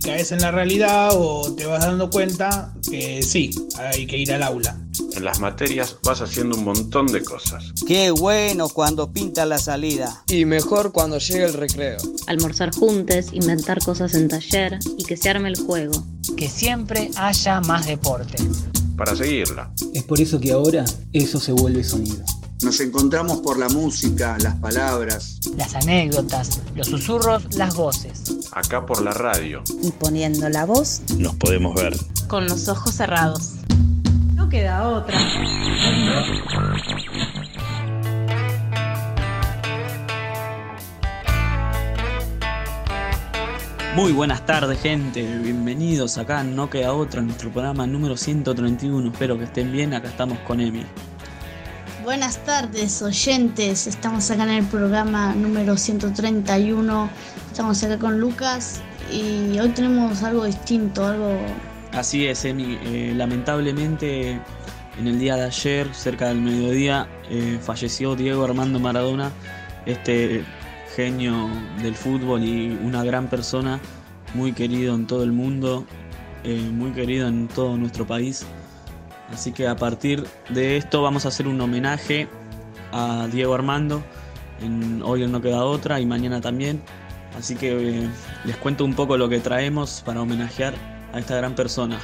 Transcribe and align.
Y 0.00 0.06
caes 0.06 0.32
en 0.32 0.40
la 0.40 0.50
realidad 0.50 1.10
o 1.12 1.52
te 1.54 1.66
vas 1.66 1.84
dando 1.84 2.08
cuenta 2.08 2.72
que 2.88 3.22
sí, 3.22 3.50
hay 3.76 4.06
que 4.06 4.16
ir 4.16 4.32
al 4.32 4.42
aula. 4.42 4.78
En 5.12 5.24
las 5.24 5.40
materias 5.40 5.98
vas 6.02 6.22
haciendo 6.22 6.56
un 6.56 6.64
montón 6.64 7.06
de 7.08 7.22
cosas. 7.22 7.74
Qué 7.86 8.10
bueno 8.10 8.70
cuando 8.70 9.12
pinta 9.12 9.44
la 9.44 9.58
salida. 9.58 10.24
Y 10.26 10.46
mejor 10.46 10.92
cuando 10.92 11.18
llega 11.18 11.44
el 11.44 11.52
recreo. 11.52 11.98
Almorzar 12.26 12.74
juntos, 12.74 13.26
inventar 13.32 13.84
cosas 13.84 14.14
en 14.14 14.28
taller 14.28 14.78
y 14.96 15.04
que 15.04 15.18
se 15.18 15.28
arme 15.28 15.50
el 15.50 15.58
juego. 15.58 16.02
Que 16.34 16.48
siempre 16.48 17.10
haya 17.16 17.60
más 17.60 17.86
deporte. 17.86 18.42
Para 18.96 19.14
seguirla. 19.14 19.70
Es 19.92 20.04
por 20.04 20.18
eso 20.18 20.40
que 20.40 20.52
ahora 20.52 20.84
eso 21.12 21.38
se 21.38 21.52
vuelve 21.52 21.84
sonido. 21.84 22.24
Nos 22.62 22.78
encontramos 22.80 23.38
por 23.40 23.58
la 23.58 23.68
música, 23.68 24.36
las 24.40 24.54
palabras, 24.56 25.38
Las 25.56 25.74
anécdotas, 25.74 26.60
los 26.74 26.88
susurros, 26.88 27.54
las 27.56 27.74
voces. 27.74 28.22
Acá 28.52 28.84
por 28.84 29.02
la 29.02 29.12
radio. 29.12 29.62
Y 29.82 29.90
poniendo 29.92 30.48
la 30.50 30.66
voz 30.66 31.00
Nos 31.16 31.34
podemos 31.36 31.74
ver. 31.74 31.96
con 32.28 32.46
los 32.46 32.68
ojos 32.68 32.94
cerrados. 32.94 33.52
No 34.34 34.48
queda 34.48 34.86
otra. 34.88 35.18
Muy 43.96 44.12
buenas 44.12 44.46
tardes, 44.46 44.80
gente. 44.80 45.22
Bienvenidos 45.38 46.16
acá. 46.16 46.44
No 46.44 46.70
queda 46.70 46.92
otra, 46.92 47.20
en 47.20 47.26
nuestro 47.26 47.50
programa 47.50 47.86
número 47.86 48.16
131. 48.16 49.10
Espero 49.10 49.36
que 49.36 49.44
estén 49.44 49.72
bien. 49.72 49.94
Acá 49.94 50.08
estamos 50.08 50.38
con 50.40 50.60
Emi. 50.60 50.84
Buenas 52.10 52.44
tardes, 52.44 53.02
oyentes. 53.02 53.86
Estamos 53.86 54.28
acá 54.32 54.42
en 54.42 54.50
el 54.50 54.64
programa 54.64 55.32
número 55.32 55.76
131. 55.76 57.08
Estamos 57.46 57.84
acá 57.84 58.00
con 58.00 58.18
Lucas 58.18 58.80
y 59.12 59.56
hoy 59.60 59.68
tenemos 59.68 60.20
algo 60.24 60.44
distinto, 60.44 61.06
algo... 61.06 61.38
Así 61.92 62.26
es, 62.26 62.44
Emi. 62.44 62.76
Eh, 62.82 63.12
lamentablemente, 63.14 64.40
en 64.98 65.06
el 65.06 65.20
día 65.20 65.36
de 65.36 65.44
ayer, 65.44 65.94
cerca 65.94 66.26
del 66.26 66.40
mediodía, 66.40 67.06
eh, 67.30 67.60
falleció 67.62 68.16
Diego 68.16 68.42
Armando 68.42 68.80
Maradona, 68.80 69.30
este 69.86 70.44
genio 70.96 71.48
del 71.80 71.94
fútbol 71.94 72.42
y 72.42 72.76
una 72.82 73.04
gran 73.04 73.30
persona, 73.30 73.78
muy 74.34 74.52
querido 74.52 74.96
en 74.96 75.06
todo 75.06 75.22
el 75.22 75.30
mundo, 75.30 75.86
eh, 76.42 76.58
muy 76.72 76.90
querido 76.90 77.28
en 77.28 77.46
todo 77.46 77.76
nuestro 77.76 78.04
país. 78.04 78.44
Así 79.32 79.52
que 79.52 79.68
a 79.68 79.76
partir 79.76 80.26
de 80.48 80.76
esto 80.76 81.02
vamos 81.02 81.24
a 81.24 81.28
hacer 81.28 81.46
un 81.46 81.60
homenaje 81.60 82.28
a 82.92 83.28
Diego 83.30 83.54
Armando. 83.54 84.02
En, 84.60 85.02
hoy 85.02 85.26
no 85.26 85.40
queda 85.40 85.64
otra 85.64 86.00
y 86.00 86.06
mañana 86.06 86.40
también. 86.40 86.82
Así 87.38 87.54
que 87.54 88.00
eh, 88.00 88.08
les 88.44 88.56
cuento 88.56 88.84
un 88.84 88.94
poco 88.94 89.16
lo 89.16 89.28
que 89.28 89.38
traemos 89.38 90.02
para 90.04 90.20
homenajear 90.20 90.74
a 91.12 91.18
esta 91.18 91.36
gran 91.36 91.54
persona. 91.54 91.98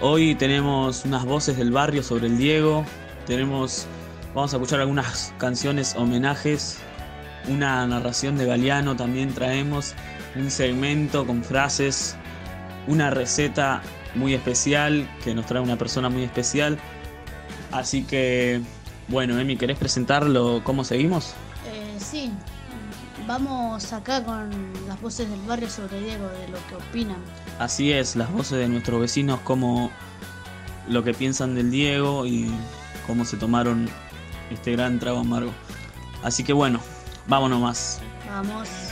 Hoy 0.00 0.34
tenemos 0.34 1.04
unas 1.04 1.26
voces 1.26 1.58
del 1.58 1.70
barrio 1.70 2.02
sobre 2.02 2.26
el 2.26 2.38
Diego. 2.38 2.84
Tenemos, 3.26 3.86
vamos 4.34 4.54
a 4.54 4.56
escuchar 4.56 4.80
algunas 4.80 5.34
canciones, 5.38 5.94
homenajes, 5.94 6.78
una 7.48 7.86
narración 7.86 8.36
de 8.36 8.46
Galeano 8.46 8.96
también 8.96 9.32
traemos, 9.34 9.94
un 10.36 10.50
segmento 10.50 11.26
con 11.26 11.42
frases, 11.42 12.16
una 12.86 13.10
receta 13.10 13.82
muy 14.14 14.34
especial 14.34 15.08
que 15.24 15.34
nos 15.34 15.46
trae 15.46 15.62
una 15.62 15.76
persona 15.76 16.08
muy 16.08 16.22
especial. 16.22 16.78
Así 17.72 18.02
que, 18.04 18.60
bueno, 19.08 19.38
Emi, 19.38 19.56
¿querés 19.56 19.78
presentarlo? 19.78 20.62
¿Cómo 20.64 20.84
seguimos? 20.84 21.34
Eh, 21.66 21.96
sí, 21.98 22.32
vamos 23.26 23.92
acá 23.92 24.24
con 24.24 24.50
las 24.88 25.00
voces 25.00 25.30
del 25.30 25.40
barrio 25.42 25.70
sobre 25.70 26.00
Diego, 26.00 26.26
de 26.28 26.48
lo 26.48 26.58
que 26.68 26.74
opinan. 26.76 27.18
Así 27.58 27.92
es, 27.92 28.16
las 28.16 28.32
voces 28.32 28.58
de 28.58 28.68
nuestros 28.68 29.00
vecinos, 29.00 29.40
como 29.40 29.90
lo 30.88 31.04
que 31.04 31.14
piensan 31.14 31.54
del 31.54 31.70
Diego 31.70 32.26
y 32.26 32.50
cómo 33.06 33.24
se 33.24 33.36
tomaron 33.36 33.88
este 34.50 34.72
gran 34.72 34.98
trago 34.98 35.20
amargo. 35.20 35.52
Así 36.22 36.42
que 36.42 36.52
bueno, 36.52 36.80
vámonos 37.28 37.60
más. 37.60 38.00
Vamos. 38.28 38.89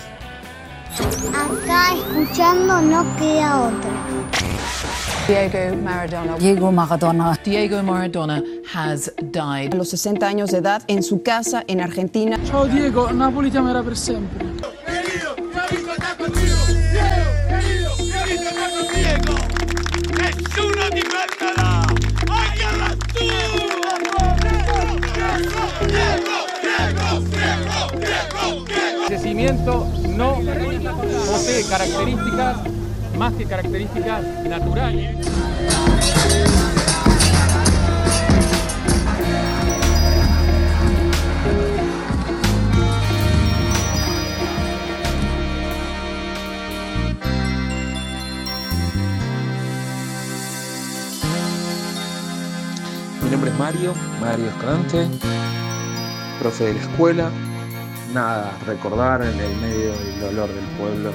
Acá 0.96 1.94
escuchando 1.94 2.80
no 2.80 3.04
queda 3.16 3.68
otra. 3.68 3.90
Diego 5.26 5.76
Maradona. 5.82 6.38
Diego 6.38 6.72
Maradona. 6.72 7.38
Diego 7.44 7.82
Maradona 7.82 8.42
has 8.74 9.12
died. 9.20 9.74
A 9.74 9.76
los 9.76 9.90
60 9.90 10.26
años 10.26 10.50
de 10.50 10.58
edad, 10.58 10.82
en 10.86 11.02
su 11.02 11.22
casa 11.22 11.62
en 11.66 11.80
Argentina. 11.80 12.38
Ciao 12.44 12.66
Diego, 12.66 13.12
Napoli 13.12 13.50
ti 13.50 13.58
amerà 13.58 13.82
per 13.82 13.96
sempre. 13.96 14.77
No 29.38 30.34
posee 31.26 31.64
características 31.68 32.56
más 33.16 33.32
que 33.34 33.44
características 33.44 34.24
naturales. 34.48 35.16
Mi 53.22 53.30
nombre 53.30 53.50
es 53.50 53.58
Mario, 53.58 53.94
Mario 54.20 54.46
Escalante, 54.48 55.06
profe 56.40 56.64
de 56.64 56.74
la 56.74 56.80
escuela. 56.80 57.47
Nada, 58.18 58.52
recordar 58.66 59.22
en 59.22 59.38
el 59.38 59.56
medio 59.58 59.92
del 59.92 60.20
dolor 60.20 60.52
del 60.52 60.64
pueblo 60.76 61.12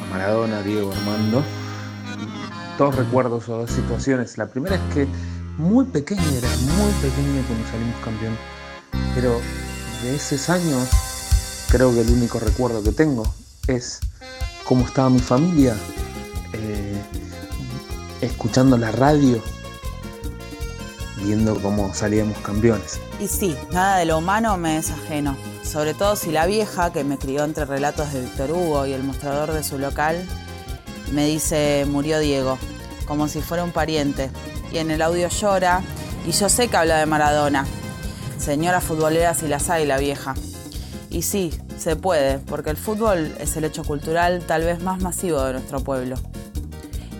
a 0.00 0.10
Maradona, 0.12 0.62
Diego 0.62 0.92
Armando. 0.92 1.42
Dos 2.78 2.94
recuerdos 2.94 3.48
o 3.48 3.58
dos 3.58 3.72
situaciones. 3.72 4.38
La 4.38 4.46
primera 4.46 4.76
es 4.76 4.94
que 4.94 5.08
muy 5.58 5.84
pequeño, 5.86 6.22
era 6.22 6.48
muy 6.48 6.92
pequeño 7.02 7.42
cuando 7.44 7.68
salimos 7.68 7.96
campeón. 8.04 8.36
Pero 9.16 9.40
de 10.04 10.14
esos 10.14 10.48
años, 10.48 10.88
creo 11.72 11.92
que 11.92 12.02
el 12.02 12.10
único 12.10 12.38
recuerdo 12.38 12.84
que 12.84 12.92
tengo 12.92 13.24
es 13.66 13.98
cómo 14.62 14.86
estaba 14.86 15.10
mi 15.10 15.18
familia, 15.18 15.74
eh, 16.52 17.02
escuchando 18.20 18.78
la 18.78 18.92
radio, 18.92 19.42
viendo 21.24 21.60
cómo 21.60 21.92
salíamos 21.92 22.38
campeones. 22.38 23.00
Y 23.18 23.26
sí, 23.26 23.56
nada 23.72 23.96
de 23.96 24.04
lo 24.04 24.18
humano 24.18 24.56
me 24.56 24.76
es 24.76 24.92
ajeno. 24.92 25.49
Sobre 25.70 25.94
todo 25.94 26.16
si 26.16 26.32
la 26.32 26.46
vieja, 26.46 26.92
que 26.92 27.04
me 27.04 27.16
crió 27.16 27.44
entre 27.44 27.64
relatos 27.64 28.12
de 28.12 28.22
Víctor 28.22 28.50
Hugo 28.50 28.86
y 28.86 28.92
el 28.92 29.04
mostrador 29.04 29.52
de 29.52 29.62
su 29.62 29.78
local, 29.78 30.26
me 31.12 31.26
dice 31.26 31.86
murió 31.88 32.18
Diego, 32.18 32.58
como 33.06 33.28
si 33.28 33.40
fuera 33.40 33.62
un 33.62 33.70
pariente. 33.70 34.30
Y 34.72 34.78
en 34.78 34.90
el 34.90 35.00
audio 35.00 35.28
llora, 35.28 35.82
y 36.26 36.32
yo 36.32 36.48
sé 36.48 36.66
que 36.66 36.76
habla 36.76 36.98
de 36.98 37.06
Maradona. 37.06 37.66
Señora 38.36 38.80
futbolera 38.80 39.32
si 39.34 39.46
las 39.46 39.70
hay 39.70 39.86
la 39.86 39.98
vieja. 39.98 40.34
Y 41.08 41.22
sí, 41.22 41.52
se 41.78 41.94
puede, 41.94 42.40
porque 42.40 42.70
el 42.70 42.76
fútbol 42.76 43.32
es 43.38 43.56
el 43.56 43.62
hecho 43.62 43.84
cultural 43.84 44.42
tal 44.44 44.64
vez 44.64 44.82
más 44.82 45.00
masivo 45.00 45.40
de 45.44 45.52
nuestro 45.52 45.84
pueblo. 45.84 46.16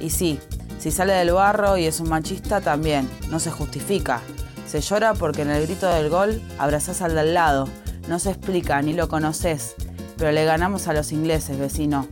Y 0.01 0.11
sí, 0.11 0.41
si 0.81 0.91
sale 0.91 1.13
del 1.13 1.31
barro 1.31 1.77
y 1.77 1.87
es 1.87 2.01
un 2.01 2.09
machista 2.09 2.61
también, 2.61 3.09
no 3.31 3.39
se 3.39 3.53
justifica. 3.53 4.23
Se 4.67 4.81
llora 4.81 5.15
porque 5.15 5.43
en 5.43 5.51
el 5.51 5.63
grito 5.67 5.89
del 5.89 6.11
gol 6.11 6.43
abrazás 6.59 7.01
al 7.01 7.15
de 7.15 7.21
al 7.21 7.35
lado. 7.35 7.69
No 8.09 8.19
se 8.19 8.31
explica, 8.31 8.81
ni 8.83 8.93
lo 8.93 9.09
conoces, 9.09 9.75
pero 10.17 10.33
le 10.33 10.45
ganamos 10.45 10.89
a 10.89 10.93
los 10.93 11.13
ingleses, 11.13 11.59
vecino. 11.59 12.07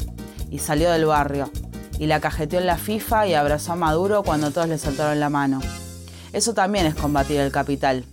Y 0.51 0.59
salió 0.59 0.91
del 0.91 1.07
barrio. 1.07 1.51
Y 1.99 2.07
la 2.07 2.21
cajeteó 2.21 2.61
en 2.61 2.67
la 2.67 2.79
FIFA 2.79 3.27
y 3.27 3.35
abrazó 3.35 3.73
a 3.73 3.77
Maduro 3.77 4.23
cuando 4.23 4.51
todos 4.51 4.69
le 4.69 4.79
soltaron 4.79 5.21
la 5.21 5.29
mano. 5.29 5.61
Eso 6.33 6.55
también 6.55 6.87
es 6.87 6.95
combatir 6.95 7.41
el 7.41 7.51
capital. 7.53 8.05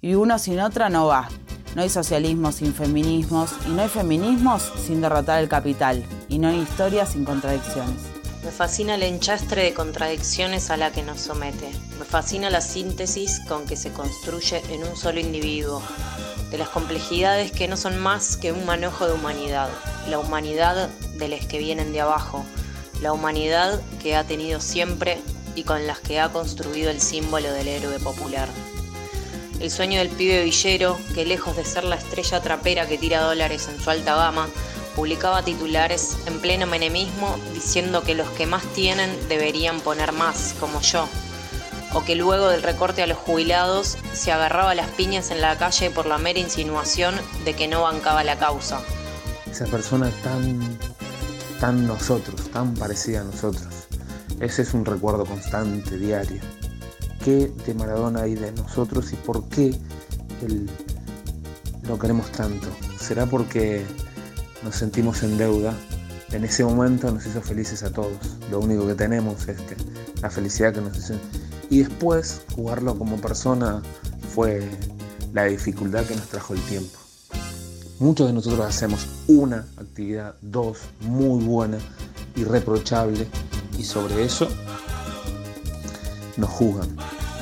Y 0.00 0.14
uno 0.14 0.38
sin 0.38 0.60
otra 0.60 0.88
no 0.88 1.06
va. 1.06 1.28
No 1.74 1.82
hay 1.82 1.88
socialismo 1.88 2.50
sin 2.50 2.74
feminismos 2.74 3.52
y 3.66 3.70
no 3.70 3.82
hay 3.82 3.88
feminismos 3.88 4.72
sin 4.84 5.00
derrotar 5.00 5.42
el 5.42 5.48
capital. 5.48 6.04
Y 6.28 6.38
no 6.38 6.48
hay 6.48 6.58
historia 6.60 7.06
sin 7.06 7.24
contradicciones. 7.24 8.20
Me 8.44 8.50
fascina 8.50 8.94
el 8.94 9.02
enchastre 9.02 9.64
de 9.64 9.74
contradicciones 9.74 10.70
a 10.70 10.78
la 10.78 10.90
que 10.90 11.02
nos 11.02 11.20
somete. 11.20 11.70
Me 11.98 12.06
fascina 12.06 12.48
la 12.48 12.62
síntesis 12.62 13.40
con 13.46 13.66
que 13.66 13.76
se 13.76 13.92
construye 13.92 14.62
en 14.70 14.82
un 14.82 14.96
solo 14.96 15.20
individuo, 15.20 15.82
de 16.50 16.58
las 16.58 16.68
complejidades 16.68 17.52
que 17.52 17.68
no 17.68 17.76
son 17.76 17.98
más 17.98 18.36
que 18.36 18.52
un 18.52 18.66
manojo 18.66 19.06
de 19.06 19.12
humanidad, 19.12 19.68
la 20.08 20.18
humanidad 20.18 20.88
de 21.16 21.28
los 21.28 21.46
que 21.46 21.58
vienen 21.58 21.92
de 21.92 22.00
abajo, 22.00 22.44
la 23.00 23.12
humanidad 23.12 23.80
que 24.02 24.16
ha 24.16 24.24
tenido 24.24 24.60
siempre 24.60 25.18
y 25.54 25.62
con 25.62 25.86
las 25.86 26.00
que 26.00 26.20
ha 26.20 26.30
construido 26.30 26.90
el 26.90 27.00
símbolo 27.00 27.52
del 27.52 27.68
héroe 27.68 27.98
popular. 27.98 28.48
El 29.60 29.70
sueño 29.70 29.98
del 29.98 30.08
pibe 30.08 30.42
villero, 30.42 30.98
que 31.14 31.26
lejos 31.26 31.54
de 31.56 31.64
ser 31.64 31.84
la 31.84 31.96
estrella 31.96 32.40
trapera 32.40 32.86
que 32.86 32.98
tira 32.98 33.20
dólares 33.20 33.68
en 33.68 33.80
su 33.80 33.90
alta 33.90 34.16
gama, 34.16 34.48
publicaba 34.96 35.42
titulares 35.42 36.16
en 36.26 36.40
pleno 36.40 36.66
menemismo 36.66 37.38
diciendo 37.54 38.02
que 38.02 38.14
los 38.14 38.28
que 38.30 38.46
más 38.46 38.64
tienen 38.74 39.10
deberían 39.28 39.80
poner 39.80 40.12
más, 40.12 40.54
como 40.58 40.80
yo, 40.80 41.08
o 41.94 42.04
que 42.04 42.14
luego 42.14 42.48
del 42.48 42.62
recorte 42.62 43.02
a 43.02 43.06
los 43.06 43.18
jubilados 43.18 43.98
se 44.12 44.32
agarraba 44.32 44.74
las 44.74 44.88
piñas 44.90 45.30
en 45.30 45.40
la 45.40 45.56
calle 45.56 45.90
por 45.90 46.06
la 46.06 46.18
mera 46.18 46.38
insinuación 46.38 47.14
de 47.44 47.54
que 47.54 47.68
no 47.68 47.82
bancaba 47.82 48.24
la 48.24 48.38
causa. 48.38 48.80
Esa 49.50 49.66
persona 49.66 50.10
tan, 50.22 50.78
tan 51.58 51.86
nosotros, 51.86 52.50
tan 52.50 52.74
parecida 52.74 53.22
a 53.22 53.24
nosotros. 53.24 53.68
Ese 54.40 54.62
es 54.62 54.72
un 54.72 54.84
recuerdo 54.84 55.26
constante, 55.26 55.98
diario. 55.98 56.40
¿Qué 57.24 57.52
de 57.66 57.74
Maradona 57.74 58.22
hay 58.22 58.34
de 58.34 58.52
nosotros 58.52 59.12
y 59.12 59.16
por 59.16 59.46
qué 59.48 59.76
lo 61.82 61.98
queremos 61.98 62.30
tanto? 62.32 62.68
¿Será 62.98 63.26
porque 63.26 63.84
nos 64.62 64.76
sentimos 64.76 65.22
en 65.22 65.36
deuda? 65.36 65.74
En 66.32 66.44
ese 66.44 66.64
momento 66.64 67.10
nos 67.10 67.26
hizo 67.26 67.42
felices 67.42 67.82
a 67.82 67.90
todos. 67.90 68.38
Lo 68.50 68.60
único 68.60 68.86
que 68.86 68.94
tenemos 68.94 69.48
es 69.48 69.60
que 69.60 69.76
la 70.22 70.30
felicidad 70.30 70.72
que 70.72 70.80
nos 70.80 70.96
hizo. 70.96 71.14
Y 71.70 71.78
después 71.78 72.42
jugarlo 72.54 72.98
como 72.98 73.16
persona 73.20 73.80
fue 74.34 74.68
la 75.32 75.44
dificultad 75.44 76.04
que 76.04 76.16
nos 76.16 76.26
trajo 76.26 76.54
el 76.54 76.60
tiempo. 76.62 76.98
Muchos 78.00 78.26
de 78.26 78.32
nosotros 78.32 78.66
hacemos 78.66 79.06
una 79.28 79.66
actividad, 79.76 80.34
dos, 80.40 80.78
muy 81.00 81.44
buena, 81.44 81.78
irreprochable, 82.34 83.26
y 83.78 83.84
sobre 83.84 84.24
eso 84.24 84.48
nos 86.36 86.50
juzgan. 86.50 86.96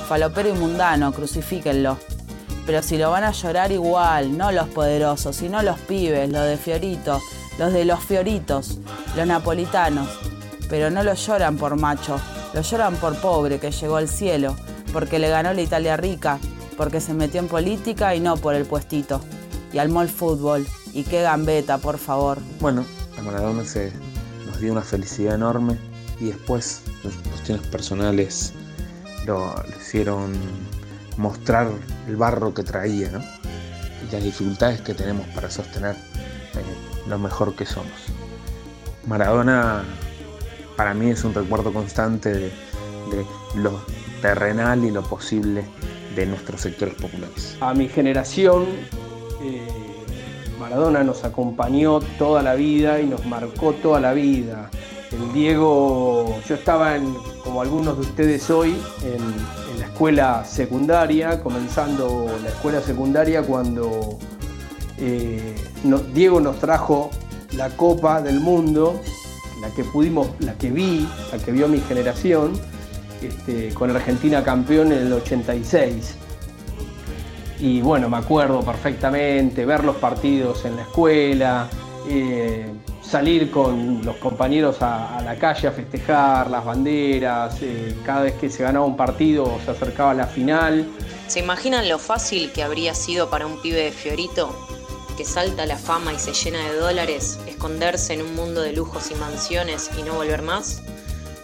Falopero 0.08 0.48
y 0.48 0.52
mundano, 0.52 1.12
crucifíquenlo. 1.12 1.96
Pero 2.66 2.82
si 2.82 2.98
lo 2.98 3.10
van 3.10 3.24
a 3.24 3.32
llorar 3.32 3.72
igual, 3.72 4.36
no 4.36 4.52
los 4.52 4.68
poderosos, 4.68 5.36
sino 5.36 5.62
los 5.62 5.78
pibes, 5.80 6.28
los 6.28 6.44
de 6.44 6.56
Fiorito, 6.56 7.20
los 7.58 7.72
de 7.72 7.84
los 7.84 8.00
Fioritos, 8.00 8.78
los 9.16 9.26
napolitanos. 9.26 10.08
Pero 10.68 10.90
no 10.90 11.02
lo 11.02 11.14
lloran 11.14 11.56
por 11.56 11.76
macho, 11.76 12.20
lo 12.54 12.62
lloran 12.62 12.96
por 12.96 13.16
pobre 13.20 13.58
que 13.58 13.70
llegó 13.70 13.96
al 13.96 14.08
cielo, 14.08 14.56
porque 14.92 15.18
le 15.18 15.28
ganó 15.28 15.52
la 15.52 15.62
Italia 15.62 15.96
rica, 15.96 16.38
porque 16.76 17.00
se 17.00 17.14
metió 17.14 17.40
en 17.40 17.48
política 17.48 18.14
y 18.14 18.20
no 18.20 18.36
por 18.36 18.54
el 18.54 18.64
puestito. 18.64 19.20
Y 19.72 19.78
al 19.78 19.90
mall 19.90 20.08
fútbol. 20.08 20.66
Y 20.94 21.04
qué 21.04 21.22
gambeta, 21.22 21.78
por 21.78 21.98
favor. 21.98 22.38
Bueno, 22.60 22.84
a 23.18 23.22
Maradona 23.22 23.64
se 23.64 23.92
nos 24.46 24.60
dio 24.60 24.72
una 24.72 24.82
felicidad 24.82 25.34
enorme 25.34 25.76
y 26.18 26.26
después 26.26 26.82
las 27.04 27.14
cuestiones 27.28 27.66
personales 27.66 28.54
lo, 29.26 29.54
lo 29.54 29.76
hicieron 29.78 30.32
mostrar 31.18 31.68
el 32.06 32.16
barro 32.16 32.54
que 32.54 32.62
traía, 32.62 33.10
¿no? 33.10 33.18
Y 33.18 34.12
las 34.12 34.22
dificultades 34.22 34.80
que 34.80 34.94
tenemos 34.94 35.26
para 35.28 35.50
sostener 35.50 35.96
eh, 35.96 37.08
lo 37.08 37.18
mejor 37.18 37.54
que 37.54 37.66
somos. 37.66 37.92
Maradona 39.06 39.84
para 40.78 40.94
mí 40.94 41.10
es 41.10 41.24
un 41.24 41.34
recuerdo 41.34 41.72
constante 41.72 42.32
de, 42.32 42.52
lo 43.56 43.80
terrenal 44.22 44.84
y 44.84 44.92
lo 44.92 45.02
posible 45.02 45.64
de 46.14 46.24
nuestros 46.24 46.60
sectores 46.60 46.94
populares. 46.94 47.56
A 47.60 47.74
mi 47.74 47.88
generación, 47.88 48.64
eh, 49.42 49.66
Maradona 50.60 51.02
nos 51.02 51.24
acompañó 51.24 51.98
toda 52.16 52.44
la 52.44 52.54
vida 52.54 53.00
y 53.00 53.06
nos 53.06 53.26
marcó 53.26 53.72
toda 53.72 53.98
la 53.98 54.12
vida. 54.12 54.70
El 55.10 55.32
Diego, 55.32 56.38
yo 56.48 56.54
estaba 56.54 56.94
en, 56.94 57.12
como 57.42 57.60
algunos 57.60 57.96
de 57.96 58.02
ustedes 58.02 58.48
hoy, 58.48 58.76
en, 59.02 59.58
la 59.80 59.86
escuela 59.86 60.44
secundaria, 60.44 61.42
comenzando 61.42 62.26
la 62.40 62.50
escuela 62.50 62.80
secundaria 62.80 63.42
cuando 63.42 64.16
eh, 64.96 65.56
Diego 66.14 66.40
nos 66.40 66.60
trajo 66.60 67.10
la 67.52 67.68
Copa 67.70 68.22
del 68.22 68.38
Mundo, 68.38 69.00
la 69.60 69.70
que 69.70 69.84
pudimos, 69.84 70.28
la 70.40 70.54
que 70.54 70.70
vi, 70.70 71.08
la 71.32 71.38
que 71.38 71.52
vio 71.52 71.68
mi 71.68 71.80
generación, 71.80 72.52
este, 73.22 73.74
con 73.74 73.90
Argentina 73.90 74.42
campeón 74.44 74.92
en 74.92 75.06
el 75.06 75.12
86. 75.12 76.14
Y 77.60 77.80
bueno, 77.80 78.08
me 78.08 78.18
acuerdo 78.18 78.62
perfectamente 78.62 79.64
ver 79.64 79.82
los 79.84 79.96
partidos 79.96 80.64
en 80.64 80.76
la 80.76 80.82
escuela, 80.82 81.68
eh, 82.08 82.72
salir 83.02 83.50
con 83.50 84.04
los 84.04 84.16
compañeros 84.16 84.76
a, 84.80 85.20
la 85.24 85.34
calle 85.36 85.68
a 85.68 85.72
festejar 85.72 86.50
las 86.50 86.64
banderas, 86.64 87.56
eh, 87.62 87.96
cada 88.04 88.22
vez 88.22 88.34
que 88.34 88.48
se 88.48 88.62
ganaba 88.62 88.84
un 88.84 88.96
partido 88.96 89.58
se 89.64 89.70
acercaba 89.72 90.12
a 90.12 90.14
la 90.14 90.26
final. 90.26 90.86
¿Se 91.26 91.40
imaginan 91.40 91.88
lo 91.88 91.98
fácil 91.98 92.52
que 92.52 92.62
habría 92.62 92.94
sido 92.94 93.28
para 93.28 93.46
un 93.46 93.60
pibe 93.60 93.82
de 93.82 93.90
Fiorito, 93.90 94.54
que 95.18 95.24
salta 95.24 95.66
la 95.66 95.76
fama 95.76 96.12
y 96.12 96.18
se 96.20 96.32
llena 96.32 96.64
de 96.70 96.78
dólares, 96.78 97.40
esconderse 97.48 98.14
en 98.14 98.22
un 98.22 98.36
mundo 98.36 98.60
de 98.62 98.72
lujos 98.72 99.10
y 99.10 99.16
mansiones 99.16 99.90
y 99.98 100.04
no 100.04 100.14
volver 100.14 100.42
más? 100.42 100.80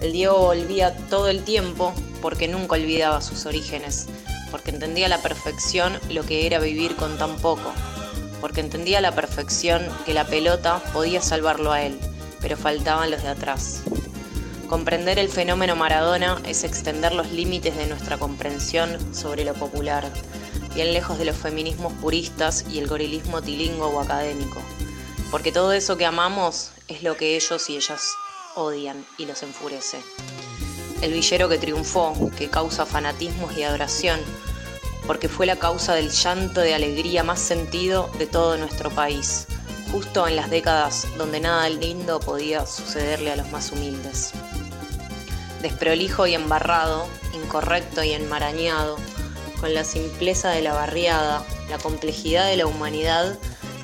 El 0.00 0.12
Diego 0.12 0.38
volvía 0.38 0.96
todo 1.10 1.28
el 1.28 1.42
tiempo 1.42 1.92
porque 2.22 2.46
nunca 2.46 2.76
olvidaba 2.76 3.20
sus 3.20 3.46
orígenes, 3.46 4.06
porque 4.52 4.70
entendía 4.70 5.06
a 5.06 5.08
la 5.08 5.22
perfección 5.22 5.98
lo 6.08 6.22
que 6.22 6.46
era 6.46 6.60
vivir 6.60 6.94
con 6.94 7.18
tan 7.18 7.34
poco, 7.38 7.72
porque 8.40 8.60
entendía 8.60 8.98
a 8.98 9.00
la 9.02 9.16
perfección 9.16 9.82
que 10.06 10.14
la 10.14 10.24
pelota 10.24 10.80
podía 10.92 11.20
salvarlo 11.20 11.72
a 11.72 11.82
él, 11.82 11.98
pero 12.40 12.56
faltaban 12.56 13.10
los 13.10 13.24
de 13.24 13.30
atrás. 13.30 13.82
Comprender 14.74 15.20
el 15.20 15.28
fenómeno 15.28 15.76
Maradona 15.76 16.42
es 16.44 16.64
extender 16.64 17.14
los 17.14 17.30
límites 17.30 17.76
de 17.76 17.86
nuestra 17.86 18.18
comprensión 18.18 18.98
sobre 19.14 19.44
lo 19.44 19.54
popular, 19.54 20.04
bien 20.74 20.92
lejos 20.92 21.16
de 21.16 21.24
los 21.24 21.36
feminismos 21.36 21.92
puristas 21.92 22.64
y 22.68 22.80
el 22.80 22.88
gorilismo 22.88 23.40
tilingo 23.40 23.86
o 23.86 24.00
académico, 24.00 24.60
porque 25.30 25.52
todo 25.52 25.72
eso 25.72 25.96
que 25.96 26.06
amamos 26.06 26.72
es 26.88 27.04
lo 27.04 27.16
que 27.16 27.36
ellos 27.36 27.70
y 27.70 27.76
ellas 27.76 28.16
odian 28.56 29.06
y 29.16 29.26
los 29.26 29.44
enfurece. 29.44 30.02
El 31.02 31.12
villero 31.12 31.48
que 31.48 31.58
triunfó, 31.58 32.32
que 32.36 32.50
causa 32.50 32.84
fanatismos 32.84 33.56
y 33.56 33.62
adoración, 33.62 34.18
porque 35.06 35.28
fue 35.28 35.46
la 35.46 35.54
causa 35.54 35.94
del 35.94 36.10
llanto 36.10 36.60
de 36.60 36.74
alegría 36.74 37.22
más 37.22 37.38
sentido 37.38 38.10
de 38.18 38.26
todo 38.26 38.56
nuestro 38.56 38.90
país, 38.90 39.46
justo 39.92 40.26
en 40.26 40.34
las 40.34 40.50
décadas 40.50 41.06
donde 41.16 41.38
nada 41.38 41.68
lindo 41.68 42.18
podía 42.18 42.66
sucederle 42.66 43.30
a 43.30 43.36
los 43.36 43.52
más 43.52 43.70
humildes. 43.70 44.32
Desprolijo 45.64 46.26
y 46.26 46.34
embarrado, 46.34 47.06
incorrecto 47.32 48.04
y 48.04 48.12
enmarañado, 48.12 48.98
con 49.58 49.72
la 49.72 49.82
simpleza 49.82 50.50
de 50.50 50.60
la 50.60 50.74
barriada, 50.74 51.42
la 51.70 51.78
complejidad 51.78 52.46
de 52.48 52.58
la 52.58 52.66
humanidad 52.66 53.38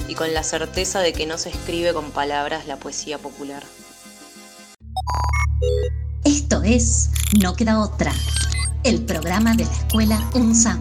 y 0.07 0.15
con 0.15 0.35
la 0.35 0.43
certeza 0.43 1.01
de 1.01 1.15
que 1.15 1.25
no 1.25 1.39
se 1.39 1.49
escribe 1.49 1.95
con 1.95 2.11
palabras 2.11 2.67
la 2.67 2.77
poesía 2.77 3.17
popular. 3.17 3.63
Esto 6.23 6.63
es 6.63 7.13
No 7.43 7.57
queda 7.57 7.81
otra, 7.81 8.13
el 8.85 9.03
programa 9.07 9.55
de 9.55 9.65
la 9.65 9.73
escuela 9.73 10.31
UNSAM. 10.35 10.81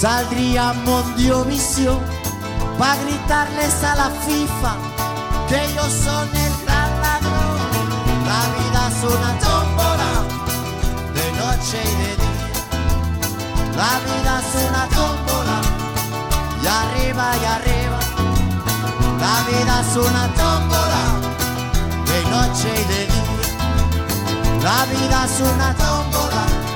saldría 0.00 0.70
a 0.70 0.72
Mondiovisión 0.74 1.98
pa' 2.78 2.94
gritarles 3.02 3.82
a 3.82 3.96
la 3.96 4.10
FIFA 4.24 4.72
que 5.48 5.56
ellos 5.64 5.92
son 6.04 6.28
el 6.36 6.52
gran 6.64 6.90
ladrón. 7.04 7.58
La 8.30 8.42
vida 8.56 8.80
es 8.92 9.00
una 9.14 9.32
tómbola, 9.46 10.10
de 11.16 11.26
noche 11.42 11.78
y 11.82 11.94
de 12.02 12.12
día. 12.22 12.48
La 13.80 13.92
vida 14.06 14.32
es 14.42 14.50
una 14.68 14.84
tómbola, 14.98 15.58
y 16.62 16.66
arriba 16.80 17.26
y 17.42 17.44
arriba. 17.56 18.00
La 19.24 19.36
vida 19.50 19.74
es 19.80 19.96
una 19.96 20.24
tómbola, 20.42 21.02
de 22.10 22.20
noche 22.34 22.68
y 22.70 22.84
de 22.92 23.00
día. 23.12 23.38
La 24.62 24.78
vida 24.92 25.24
es 25.24 25.40
una. 25.40 25.74
Tómbola, 25.74 26.67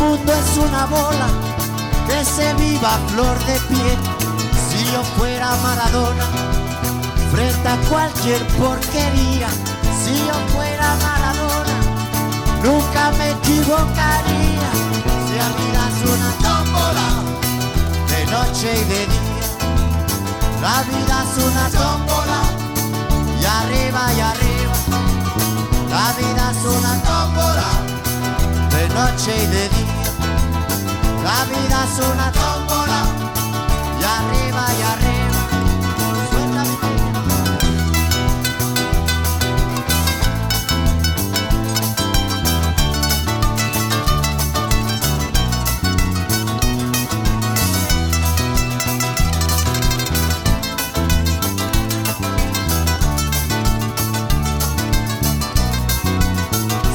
mundo 0.00 0.32
es 0.32 0.56
una 0.56 0.86
bola 0.86 1.28
que 2.08 2.24
se 2.24 2.54
viva 2.54 2.98
flor 3.08 3.38
de 3.44 3.56
piel. 3.68 3.98
Si 4.68 4.84
yo 4.92 5.02
fuera 5.16 5.54
Maradona, 5.62 6.26
frente 7.30 7.68
a 7.68 7.76
cualquier 7.88 8.44
porquería. 8.58 9.48
Si 10.02 10.14
yo 10.26 10.36
fuera 10.54 10.96
Maradona, 11.06 11.76
nunca 12.64 13.10
me 13.18 13.30
equivocaría. 13.30 14.70
Si 15.24 15.32
la 15.40 15.48
vida 15.60 15.82
es 15.92 16.00
una 16.14 16.30
tómbola, 16.46 17.06
de 18.10 18.20
noche 18.34 18.68
y 18.80 18.84
de 18.92 19.02
día. 19.14 19.46
La 20.62 20.82
vida 20.90 21.24
es 21.26 21.34
una 21.44 21.66
tómbola 21.68 22.40
y 23.40 23.44
arriba 23.44 24.02
y 24.16 24.20
arriba. 24.20 24.76
La 25.90 26.12
vida 26.18 26.44
es 26.52 26.62
una 26.78 26.94
tómbola, 27.02 27.68
noche 28.94 29.32
y 29.36 29.46
de 29.46 29.68
día. 29.68 30.10
La 31.22 31.44
vida 31.44 31.84
es 31.84 31.98
una 32.12 32.32
tómbola, 32.32 33.02
y 34.00 34.04
arriba 34.04 34.64
y 34.78 34.82
arriba. 34.82 35.10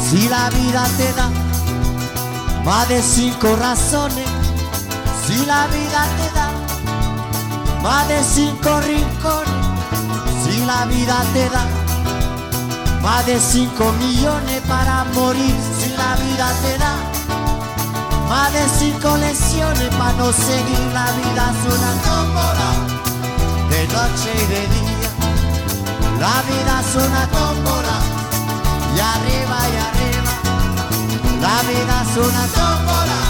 Si 0.10 0.30
la 0.30 0.50
vida 0.50 0.88
te 0.98 1.12
da 1.14 1.45
más 2.66 2.90
de 2.90 3.02
cinco 3.02 3.56
razones, 3.58 4.26
si 5.26 5.46
la 5.46 5.68
vida 5.68 6.08
te 6.18 6.28
da. 6.36 6.50
Más 7.84 8.08
de 8.08 8.24
cinco 8.24 8.82
rincones, 8.82 9.54
si 10.44 10.66
la 10.66 10.86
vida 10.86 11.24
te 11.34 11.50
da. 11.50 11.66
Más 13.04 13.26
de 13.28 13.40
cinco 13.40 13.92
millones 14.00 14.62
para 14.68 15.04
morir, 15.14 15.56
si 15.80 15.90
la 15.96 16.16
vida 16.16 16.52
te 16.64 16.78
da. 16.80 16.96
Más 18.30 18.52
de 18.52 18.66
cinco 18.80 19.16
lesiones 19.18 19.90
para 19.96 20.14
no 20.14 20.34
seguir, 20.34 20.80
la 20.92 21.06
vida 21.12 21.54
es 21.54 21.74
una 21.76 21.92
tómbola 22.02 22.70
de 23.70 23.88
noche 23.88 24.32
y 24.34 24.46
de 24.48 24.62
día, 24.76 25.10
la 26.20 26.42
vida 26.50 26.82
es 26.82 26.96
una 26.96 27.28
tómbola 27.28 27.98
y 28.96 29.00
arriba 29.00 29.58
y 29.70 29.78
arriba. 29.78 29.95
La 31.56 31.62
vida 31.62 32.04
es 32.04 32.18
una 32.18 32.46
tómbola, 32.48 33.22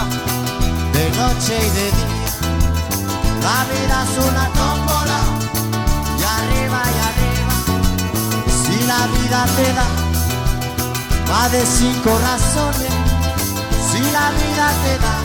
de 0.92 1.10
noche 1.10 1.54
y 1.64 1.70
de 1.78 1.86
día. 1.96 2.32
La 3.40 3.58
vida 3.70 4.02
es 4.02 4.14
una 4.18 4.48
tómbola, 4.60 5.20
y 6.18 6.22
arriba 6.38 6.80
y 6.94 6.98
arriba. 7.08 7.54
Si 8.50 8.84
la 8.84 9.06
vida 9.14 9.46
te 9.54 9.72
da 9.78 9.86
más 11.30 11.52
de 11.52 11.64
cinco 11.64 12.18
razones, 12.18 12.94
si 13.92 14.00
la 14.10 14.32
vida 14.40 14.66
te 14.82 14.98
da 15.06 15.16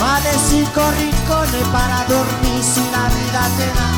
más 0.00 0.24
de 0.24 0.34
cinco 0.50 0.82
rincones 0.98 1.64
para 1.68 2.04
dormir, 2.06 2.60
si 2.60 2.82
la 2.90 3.06
vida 3.16 3.42
te 3.56 3.68
da 3.78 3.88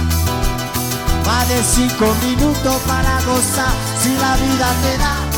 más 1.25 1.49
de 1.49 1.63
cinco 1.65 2.15
minutos 2.27 2.77
para 2.87 3.23
gozar 3.23 3.73
si 4.03 4.15
la 4.19 4.37
vida 4.37 4.69
te 4.83 4.99
da. 4.99 5.30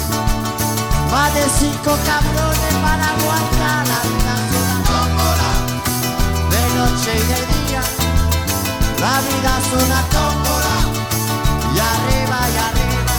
Más 1.12 1.30
cinco 1.58 1.92
cabrones 2.06 2.74
para 2.82 3.06
aguantar 3.10 3.86
la 3.86 4.00
vida. 4.08 4.34
Tómbola. 4.88 5.50
De 6.48 6.62
noche 6.78 7.10
y 7.12 7.24
de 7.32 7.40
día, 7.52 7.82
la 8.98 9.20
vida 9.20 9.50
es 9.60 9.68
una 9.84 10.00
tómbola. 10.08 10.76
Y 11.74 11.78
arriba 11.92 12.38
y 12.48 12.56
arriba, 12.66 13.14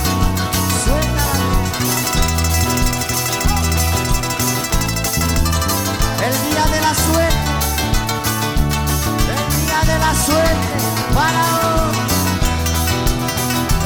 suena 0.83 1.27
El 6.25 6.35
día 6.49 6.65
de 6.73 6.79
la 6.81 6.93
suerte, 6.95 7.51
el 9.37 9.45
día 9.59 9.79
de 9.93 9.97
la 9.99 10.13
suerte 10.25 10.73
para 11.13 11.41
hoy. 11.61 11.97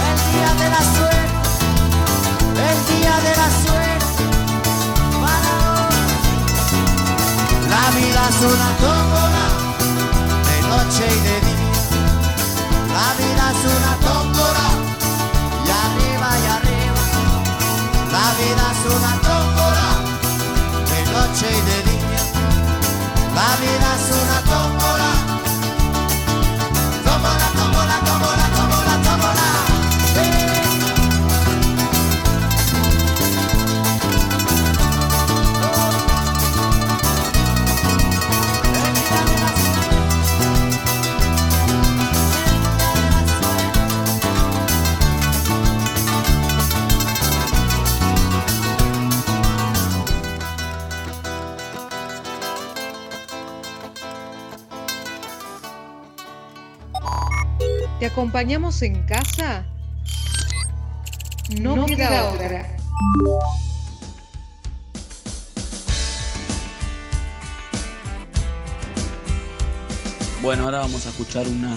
El 0.09 0.17
día 0.31 0.51
de 0.63 0.67
la 0.69 0.81
suerte, 0.95 1.35
el 2.71 2.79
día 2.95 3.15
de 3.19 3.35
la 3.35 3.47
suerte 3.49 3.66
Es 8.29 8.39
una 8.41 8.69
tómbola, 8.84 9.46
de 10.48 10.57
noche 10.67 11.05
y 11.07 11.19
de 11.27 11.38
día. 11.48 11.79
La 12.93 13.10
vida 13.19 13.43
es 13.51 13.62
una 13.75 13.93
tómbola, 14.05 14.67
y 15.65 15.69
arriba 15.86 16.29
y 16.43 16.48
arriba. 16.57 17.03
La 18.12 18.27
vida 18.39 18.65
es 18.74 18.81
una 18.96 19.13
tómbola, 19.27 19.88
de 20.91 21.01
noche 21.15 21.48
y 21.50 21.62
de 21.69 21.77
día. 21.89 22.24
La 23.34 23.50
vida 23.62 23.89
es 23.96 24.07
una. 24.12 24.38
Tómbola, 24.48 25.12
acompañamos 58.17 58.81
en 58.81 59.03
casa? 59.03 59.63
No 61.62 61.86
queda 61.86 62.31
otra. 62.31 62.65
Bueno, 70.41 70.63
ahora 70.63 70.79
vamos 70.79 71.05
a 71.05 71.09
escuchar 71.09 71.47
una 71.47 71.75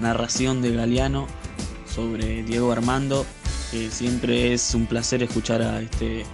narración 0.00 0.62
de 0.62 0.74
Galeano 0.74 1.26
sobre 1.86 2.42
Diego 2.44 2.72
Armando. 2.72 3.26
que 3.70 3.90
siempre 3.90 4.54
es 4.54 4.74
un 4.74 4.86
placer 4.86 5.22
escuchar 5.22 5.60
a 5.60 5.82
este, 5.82 6.24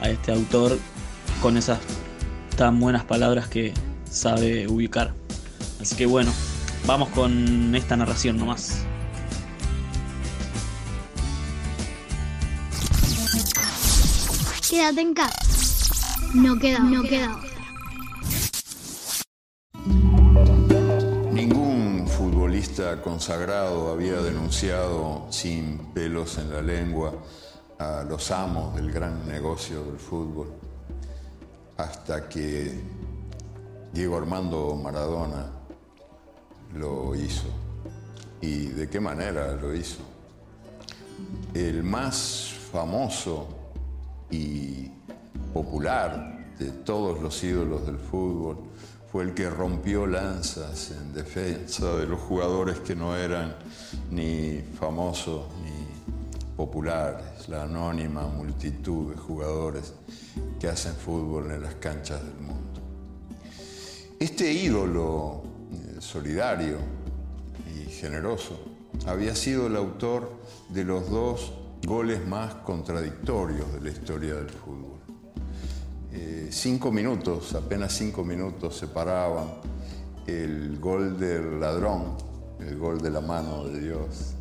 a 0.00 0.08
este 0.08 0.32
autor 0.32 0.78
con 1.42 1.58
esas 1.58 1.78
tan 2.56 2.80
buenas 2.80 3.04
palabras 3.04 3.48
que 3.48 3.74
sabe 4.10 4.66
ubicar. 4.66 5.12
Así 5.78 5.94
que 5.94 6.06
bueno, 6.06 6.32
vamos 6.86 7.08
con 7.10 7.74
esta 7.74 7.96
narración 7.96 8.36
nomás. 8.38 8.84
Quédate 14.68 15.00
en 15.00 15.14
casa. 15.14 15.36
No 16.34 16.58
queda, 16.58 16.78
no 16.78 17.02
queda 17.02 17.36
otra. 17.36 17.50
Ningún 21.30 22.06
futbolista 22.08 23.02
consagrado 23.02 23.92
había 23.92 24.22
denunciado 24.22 25.26
sin 25.30 25.78
pelos 25.92 26.38
en 26.38 26.50
la 26.50 26.62
lengua 26.62 27.12
a 27.78 28.02
los 28.08 28.30
amos 28.30 28.74
del 28.76 28.90
gran 28.90 29.28
negocio 29.28 29.84
del 29.84 29.98
fútbol, 29.98 30.54
hasta 31.76 32.28
que 32.28 32.80
Diego 33.92 34.16
Armando 34.16 34.74
Maradona 34.82 35.61
lo 36.74 37.14
hizo. 37.14 37.46
¿Y 38.40 38.66
de 38.66 38.88
qué 38.88 39.00
manera 39.00 39.54
lo 39.54 39.74
hizo? 39.74 39.98
El 41.54 41.82
más 41.82 42.54
famoso 42.72 43.48
y 44.30 44.90
popular 45.52 46.54
de 46.58 46.70
todos 46.70 47.20
los 47.20 47.42
ídolos 47.44 47.86
del 47.86 47.98
fútbol 47.98 48.56
fue 49.10 49.24
el 49.24 49.34
que 49.34 49.50
rompió 49.50 50.06
lanzas 50.06 50.90
en 50.92 51.12
defensa 51.12 51.96
de 51.96 52.06
los 52.06 52.20
jugadores 52.20 52.78
que 52.80 52.96
no 52.96 53.14
eran 53.14 53.54
ni 54.10 54.62
famosos 54.78 55.44
ni 55.62 55.86
populares, 56.56 57.48
la 57.48 57.64
anónima 57.64 58.26
multitud 58.26 59.10
de 59.12 59.18
jugadores 59.18 59.92
que 60.58 60.68
hacen 60.68 60.94
fútbol 60.94 61.50
en 61.50 61.62
las 61.62 61.74
canchas 61.74 62.22
del 62.22 62.40
mundo. 62.40 62.80
Este 64.18 64.50
ídolo 64.50 65.42
solidario 66.02 66.78
y 67.74 67.88
generoso 67.88 68.58
había 69.06 69.34
sido 69.36 69.68
el 69.68 69.76
autor 69.76 70.32
de 70.68 70.84
los 70.84 71.08
dos 71.08 71.52
goles 71.86 72.26
más 72.26 72.54
contradictorios 72.54 73.72
de 73.72 73.80
la 73.80 73.90
historia 73.90 74.34
del 74.34 74.50
fútbol. 74.50 74.98
Eh, 76.12 76.48
cinco 76.50 76.90
minutos, 76.90 77.54
apenas 77.54 77.92
cinco 77.92 78.24
minutos 78.24 78.76
separaban 78.76 79.54
el 80.26 80.78
gol 80.78 81.18
del 81.18 81.60
ladrón, 81.60 82.16
el 82.60 82.76
gol 82.76 83.00
de 83.00 83.10
la 83.10 83.20
mano 83.20 83.64
de 83.64 83.80
Dios, 83.80 84.34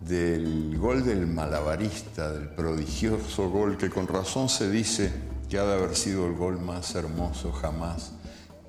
del 0.00 0.78
gol 0.78 1.04
del 1.04 1.26
malabarista, 1.26 2.32
del 2.32 2.50
prodigioso 2.50 3.50
gol 3.50 3.76
que 3.76 3.90
con 3.90 4.06
razón 4.06 4.48
se 4.48 4.70
dice 4.70 5.12
que 5.48 5.58
ha 5.58 5.64
de 5.64 5.74
haber 5.74 5.96
sido 5.96 6.26
el 6.26 6.34
gol 6.34 6.60
más 6.60 6.94
hermoso 6.94 7.52
jamás 7.52 8.12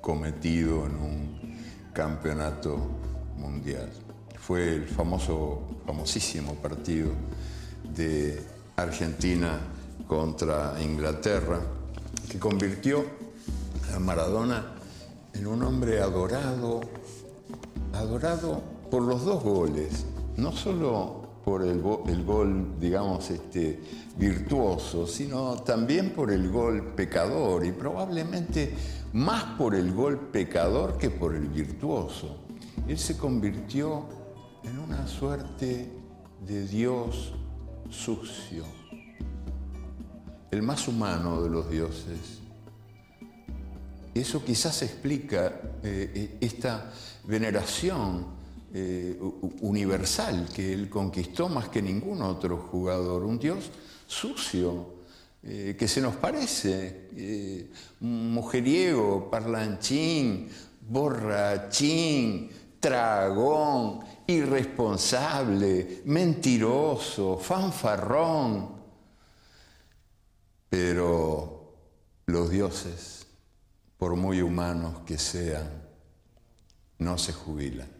cometido 0.00 0.86
en 0.86 0.94
un 0.94 1.39
campeonato 1.92 2.78
mundial. 3.36 3.90
Fue 4.38 4.74
el 4.74 4.86
famoso, 4.86 5.62
famosísimo 5.86 6.54
partido 6.54 7.10
de 7.94 8.42
Argentina 8.76 9.58
contra 10.06 10.74
Inglaterra, 10.82 11.60
que 12.28 12.38
convirtió 12.38 13.04
a 13.94 13.98
Maradona 13.98 14.74
en 15.34 15.46
un 15.46 15.62
hombre 15.62 16.00
adorado, 16.00 16.80
adorado 17.92 18.62
por 18.90 19.02
los 19.02 19.24
dos 19.24 19.42
goles, 19.42 20.04
no 20.36 20.52
solo 20.52 21.19
por 21.50 21.64
el, 21.64 21.82
gol, 21.82 22.78
digamos, 22.78 23.28
este, 23.28 23.80
virtuoso, 24.16 25.04
sino 25.04 25.56
también 25.56 26.10
por 26.10 26.30
el 26.30 26.48
gol 26.48 26.94
pecador 26.94 27.66
y 27.66 27.72
probablemente 27.72 28.72
más 29.14 29.58
por 29.58 29.74
el 29.74 29.92
gol 29.92 30.28
pecador 30.30 30.96
que 30.96 31.10
por 31.10 31.34
el 31.34 31.48
virtuoso. 31.48 32.36
Él 32.86 32.96
se 32.96 33.16
convirtió 33.16 34.04
en 34.62 34.78
una 34.78 35.08
suerte 35.08 35.90
de 36.46 36.68
Dios 36.68 37.32
sucio, 37.88 38.62
el 40.52 40.62
más 40.62 40.86
humano 40.86 41.42
de 41.42 41.50
los 41.50 41.68
dioses. 41.68 42.42
Eso 44.14 44.44
quizás 44.44 44.82
explica 44.82 45.60
eh, 45.82 46.38
esta 46.40 46.92
veneración 47.24 48.38
eh, 48.72 49.18
universal 49.60 50.48
que 50.54 50.72
él 50.72 50.88
conquistó 50.88 51.48
más 51.48 51.68
que 51.68 51.82
ningún 51.82 52.22
otro 52.22 52.56
jugador, 52.56 53.24
un 53.24 53.38
Dios 53.38 53.70
sucio, 54.06 55.00
eh, 55.42 55.76
que 55.78 55.88
se 55.88 56.00
nos 56.00 56.16
parece, 56.16 57.08
mujeriego, 58.00 59.30
parlanchín, 59.30 60.48
borrachín, 60.88 62.50
tragón, 62.80 64.00
irresponsable, 64.26 66.02
mentiroso, 66.06 67.38
fanfarrón. 67.38 68.80
Pero 70.68 71.74
los 72.26 72.50
dioses, 72.50 73.26
por 73.96 74.16
muy 74.16 74.40
humanos 74.40 75.00
que 75.04 75.18
sean, 75.18 75.68
no 76.98 77.18
se 77.18 77.32
jubilan. 77.32 77.99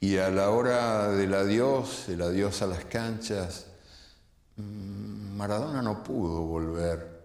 Y 0.00 0.16
a 0.18 0.30
la 0.30 0.50
hora 0.50 1.08
del 1.08 1.34
adiós, 1.34 2.08
el 2.08 2.22
adiós 2.22 2.62
a 2.62 2.68
las 2.68 2.84
canchas, 2.84 3.66
mm, 4.56 5.36
Maradona 5.36 5.82
no 5.82 6.04
pudo 6.04 6.42
volver 6.42 7.18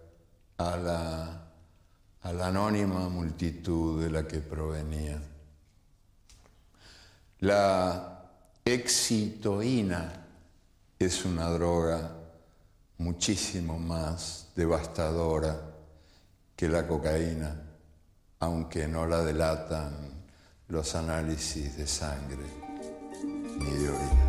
a 0.58 0.76
la, 0.76 1.40
anónima 2.22 3.08
multitud 3.08 4.02
de 4.02 4.10
la 4.10 4.26
que 4.26 4.40
provenía. 4.40 5.22
La 7.40 8.24
excitoína 8.64 10.26
es 10.98 11.24
una 11.24 11.50
droga 11.50 12.10
muchísimo 12.98 13.78
más 13.78 14.48
devastadora 14.56 15.60
que 16.56 16.68
la 16.68 16.88
cocaína, 16.88 17.54
aunque 18.40 18.88
no 18.88 19.06
la 19.06 19.22
delatan 19.22 20.24
los 20.68 20.94
análisis 20.94 21.76
de 21.76 21.86
sangre 21.86 22.63
ni 23.58 23.70
de 23.70 23.88
orina. 23.88 24.24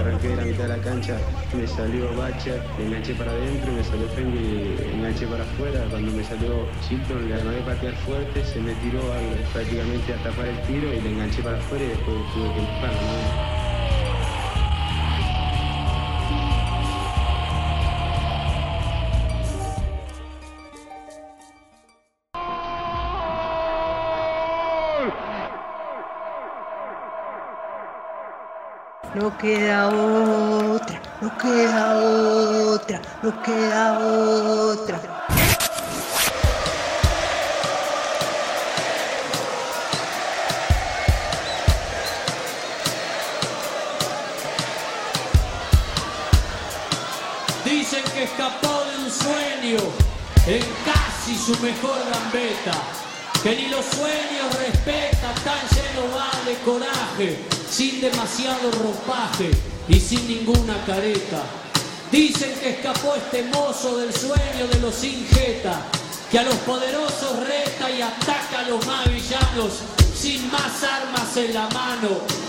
arranqué 0.00 0.28
de 0.28 0.36
la 0.36 0.44
mitad 0.44 0.62
de 0.64 0.76
la 0.76 0.82
cancha, 0.82 1.16
me 1.56 1.66
salió 1.66 2.14
Bacha, 2.16 2.62
me 2.78 2.86
enganché 2.86 3.14
para 3.14 3.30
adentro, 3.30 3.72
me 3.72 3.84
salió 3.84 4.08
Fengi, 4.08 4.76
enganché 4.94 5.26
para 5.26 5.44
afuera, 5.44 5.84
cuando 5.90 6.12
me 6.12 6.24
salió 6.24 6.66
Chilton 6.86 7.28
le 7.28 7.34
armé 7.34 7.60
patear 7.62 7.94
fuerte, 7.96 8.44
se 8.44 8.60
me 8.60 8.74
tiró 8.76 9.00
prácticamente 9.52 10.14
a 10.14 10.22
tapar 10.22 10.46
el 10.46 10.60
tiro 10.62 10.92
y 10.92 11.00
le 11.00 11.10
enganché 11.10 11.42
para 11.42 11.58
afuera 11.58 11.84
y 11.84 11.88
después 11.88 12.16
tuve 12.34 12.52
que 12.54 12.60
empujar. 12.60 12.92
¿no? 12.92 13.57
No 29.18 29.36
queda 29.36 29.88
otra, 29.88 31.02
no 31.20 31.38
queda 31.38 31.96
otra, 31.96 33.00
no 33.20 33.42
queda 33.42 33.98
otra. 33.98 35.00
Dicen 47.64 48.04
que 48.14 48.22
escapó 48.22 48.84
de 48.84 48.98
un 48.98 49.10
sueño 49.10 49.78
en 50.46 50.62
casi 50.84 51.36
su 51.36 51.58
mejor 51.60 51.98
gambeta. 52.12 52.70
Que 53.42 53.56
ni 53.56 53.66
los 53.66 53.84
sueños 53.84 54.54
respeta, 54.60 55.34
tan 55.42 55.60
lleno 55.74 56.16
va 56.16 56.30
de 56.44 56.54
coraje, 56.58 57.57
sin 57.78 58.00
demasiado 58.00 58.72
ropaje 58.72 59.52
y 59.88 60.00
sin 60.00 60.26
ninguna 60.26 60.84
careta. 60.84 61.44
Dicen 62.10 62.52
que 62.58 62.70
escapó 62.70 63.14
este 63.14 63.44
mozo 63.44 63.98
del 63.98 64.12
sueño 64.12 64.66
de 64.68 64.80
los 64.80 64.96
sin 64.96 65.24
jeta, 65.28 65.82
que 66.28 66.40
a 66.40 66.42
los 66.42 66.56
poderosos 66.56 67.38
reta 67.46 67.88
y 67.88 68.02
ataca 68.02 68.66
a 68.66 68.68
los 68.68 68.84
más 68.84 69.06
villanos, 69.06 69.74
sin 70.12 70.50
más 70.50 70.82
armas 70.82 71.36
en 71.36 71.54
la 71.54 71.68
mano. 71.68 72.47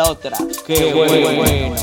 Queda 0.00 0.10
otra. 0.10 0.38
Qué, 0.66 0.92
bueno. 0.94 1.76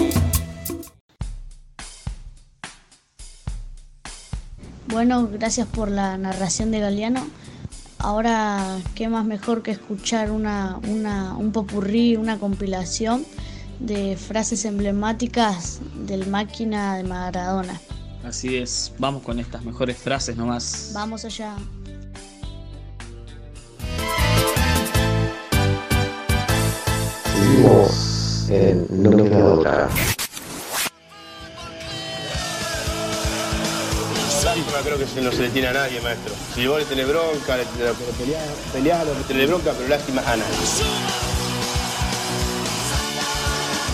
Bueno, 4.87 5.29
gracias 5.31 5.67
por 5.67 5.91
la 5.91 6.17
narración 6.17 6.71
de 6.71 6.79
Galeano. 6.79 7.27
Ahora, 7.99 8.79
¿qué 8.95 9.09
más 9.09 9.25
mejor 9.25 9.61
que 9.63 9.71
escuchar 9.71 10.31
una, 10.31 10.79
una, 10.87 11.35
un 11.35 11.51
popurrí, 11.51 12.15
una 12.15 12.39
compilación 12.39 13.25
de 13.79 14.15
frases 14.15 14.65
emblemáticas 14.65 15.81
del 15.95 16.27
máquina 16.27 16.95
de 16.95 17.03
Maradona? 17.03 17.79
Así 18.23 18.57
es, 18.57 18.93
vamos 18.97 19.23
con 19.23 19.39
estas 19.39 19.63
mejores 19.63 19.97
frases 19.97 20.35
nomás. 20.35 20.91
Vamos 20.93 21.25
allá. 21.25 21.55
No 28.47 29.11
me 29.11 29.29
queda 29.29 29.45
otra. 29.45 29.89
Lástima 34.45 34.79
creo 34.85 34.97
que 34.97 35.05
se 35.05 35.21
no 35.21 35.31
se 35.33 35.41
le 35.41 35.49
tiene 35.49 35.67
a 35.67 35.73
nadie, 35.73 35.99
maestro. 35.99 36.33
Si 36.55 36.65
vos 36.65 36.79
le 36.79 36.85
tenés 36.85 37.07
bronca, 37.09 37.57
le, 37.57 37.63
le, 37.63 37.93
peleás, 38.17 38.43
peleás, 38.71 39.05
le 39.05 39.23
tenés 39.27 39.49
bronca, 39.49 39.73
pero 39.77 39.89
lástima 39.89 40.21
a 40.21 40.37
nadie. 40.37 40.55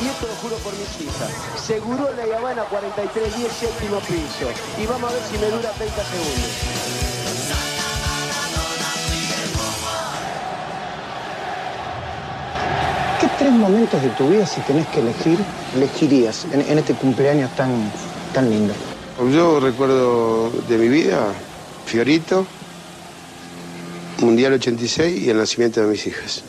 Y 0.03 0.07
esto 0.07 0.27
lo 0.27 0.35
juro 0.35 0.55
por 0.57 0.73
mis 0.73 1.01
hijas. 1.01 1.31
Seguro 1.59 2.09
la 2.15 2.37
Habana 2.37 2.63
43, 2.65 3.35
10, 3.35 3.51
séptimo 3.51 3.99
piso. 4.01 4.51
Y 4.79 4.85
vamos 4.85 5.09
a 5.09 5.13
ver 5.15 5.23
si 5.31 5.37
me 5.39 5.47
dura 5.47 5.71
30 5.71 5.95
segundos. 6.03 7.02
Tres 13.43 13.51
momentos 13.55 14.01
de 14.01 14.07
tu 14.11 14.29
vida, 14.29 14.45
si 14.45 14.61
tenés 14.61 14.87
que 14.87 15.01
elegir, 15.01 15.37
elegirías 15.75 16.45
en, 16.53 16.61
en 16.61 16.77
este 16.79 16.93
cumpleaños 16.93 17.51
tan, 17.57 17.71
tan 18.33 18.49
lindo? 18.49 18.73
Yo 19.33 19.59
recuerdo 19.59 20.49
de 20.69 20.77
mi 20.77 20.87
vida, 20.87 21.27
Fiorito, 21.85 22.45
Mundial 24.21 24.53
86 24.53 25.23
y 25.23 25.29
el 25.29 25.37
nacimiento 25.39 25.81
de 25.81 25.87
mis 25.87 26.07
hijas. 26.07 26.41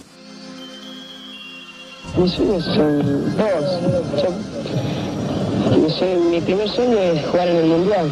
Mis 2.16 2.30
sueños 2.32 2.64
son 2.64 3.36
dos. 3.36 4.22
Yo- 4.22 5.76
mi, 5.76 5.90
sueño- 5.90 6.20
mi 6.30 6.40
primer 6.42 6.68
sueño 6.68 6.96
es 6.96 7.26
jugar 7.26 7.48
en 7.48 7.56
el 7.56 7.66
Mundial. 7.66 8.08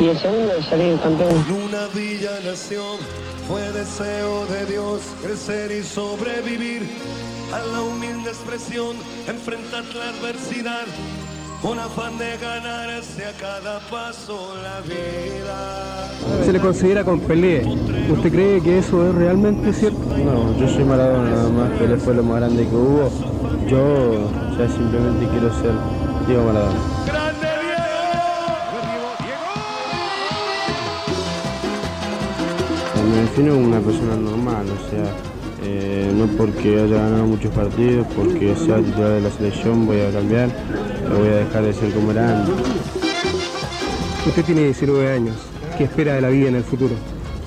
Y 0.00 0.08
el 0.08 0.18
segundo 0.18 0.54
es 0.58 0.64
salir 0.64 0.98
campeón. 1.00 1.34
Una 1.68 1.86
villa 1.88 2.30
nación 2.46 2.96
fue 3.46 3.60
deseo 3.72 4.46
de 4.46 4.64
Dios 4.64 5.02
crecer 5.22 5.70
y 5.72 5.82
sobrevivir 5.82 6.88
a 7.52 7.58
la 7.72 7.82
humilde 7.82 8.30
expresión, 8.30 8.96
enfrentar 9.26 9.84
la 9.94 10.08
adversidad 10.10 10.86
con 11.60 11.78
afán 11.78 12.16
de 12.16 12.36
ganarse 12.38 13.26
a 13.26 13.32
cada 13.32 13.80
paso 13.90 14.54
la 14.62 14.80
vida. 14.80 16.08
Se 16.44 16.52
le 16.52 16.60
considera 16.60 17.04
con 17.04 17.20
Pelé. 17.20 17.62
¿Usted 18.10 18.32
cree 18.32 18.62
que 18.62 18.78
eso 18.78 19.08
es 19.08 19.14
realmente 19.14 19.72
cierto? 19.72 19.98
No, 20.16 20.56
yo 20.58 20.68
soy 20.68 20.84
Maradona 20.84 21.30
nada 21.30 21.48
más, 21.50 21.70
Pelé 21.78 21.96
fue 21.96 22.14
lo 22.14 22.22
más 22.22 22.36
grande 22.36 22.66
que 22.66 22.74
hubo. 22.74 23.10
Yo 23.68 24.30
ya 24.58 24.68
simplemente 24.68 25.26
quiero 25.28 25.52
ser 25.60 25.72
Diego 26.26 26.44
Maradona. 26.44 26.80
Me 33.10 33.16
defino 33.22 33.54
como 33.54 33.66
una 33.66 33.80
persona 33.80 34.14
normal, 34.14 34.66
o 34.66 34.90
sea, 34.90 35.04
eh, 35.62 36.10
no 36.14 36.26
porque 36.26 36.80
haya 36.80 36.96
ganado 36.96 37.26
muchos 37.26 37.52
partidos, 37.52 38.06
porque 38.16 38.54
sea 38.56 38.78
titular 38.78 39.10
de 39.10 39.20
la 39.20 39.30
selección 39.30 39.86
voy 39.86 40.00
a 40.00 40.10
cambiar, 40.10 40.48
voy 41.16 41.28
a 41.28 41.36
dejar 41.36 41.64
de 41.64 41.72
ser 41.72 41.92
como 41.92 42.12
era 42.12 42.40
antes. 42.40 42.54
Usted 44.26 44.44
tiene 44.44 44.64
19 44.64 45.12
años. 45.12 45.36
¿Qué 45.76 45.84
espera 45.84 46.14
de 46.14 46.20
la 46.20 46.28
vida 46.28 46.48
en 46.48 46.56
el 46.56 46.64
futuro? 46.64 46.94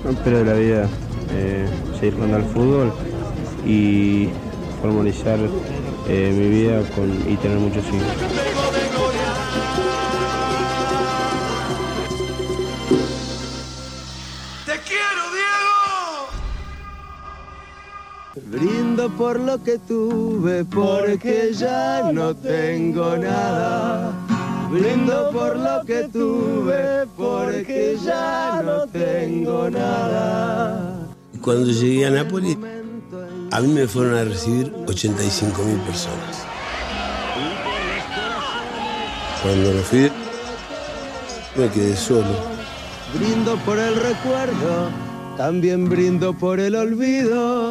No 0.04 0.12
espero 0.12 0.40
de 0.40 0.46
la 0.46 0.54
vida 0.54 0.90
eh, 1.34 1.66
seguir 2.00 2.16
jugando 2.16 2.38
al 2.38 2.46
fútbol 2.46 2.94
y 3.66 4.30
formalizar 4.82 5.40
eh, 6.08 6.34
mi 6.38 6.50
vida 6.50 6.82
con, 6.96 7.10
y 7.32 7.36
tener 7.38 7.58
muchos 7.58 7.86
hijos. 7.88 8.53
Brindo 18.54 19.10
por 19.10 19.40
lo 19.40 19.64
que 19.64 19.80
tuve, 19.80 20.64
porque 20.64 21.54
ya 21.58 22.12
no 22.14 22.36
tengo 22.36 23.18
nada. 23.18 24.12
Brindo 24.70 25.32
por 25.32 25.58
lo 25.58 25.84
que 25.84 26.08
tuve, 26.08 27.08
porque 27.18 27.98
ya 28.06 28.62
no 28.64 28.86
tengo 28.86 29.72
nada. 29.72 31.08
Cuando 31.42 31.72
llegué 31.72 32.06
a 32.06 32.12
Nápoles, 32.12 32.56
a 33.50 33.60
mí 33.60 33.68
me 33.70 33.88
fueron 33.88 34.18
a 34.18 34.24
recibir 34.24 34.72
85 34.86 35.64
mil 35.64 35.78
personas. 35.80 36.46
Cuando 39.42 39.72
me 39.72 39.82
fui, 39.82 40.12
me 41.56 41.70
quedé 41.70 41.96
solo. 41.96 42.36
Brindo 43.18 43.58
por 43.66 43.80
el 43.80 43.96
recuerdo, 43.96 44.92
también 45.38 45.90
brindo 45.90 46.34
por 46.34 46.60
el 46.60 46.76
olvido. 46.76 47.63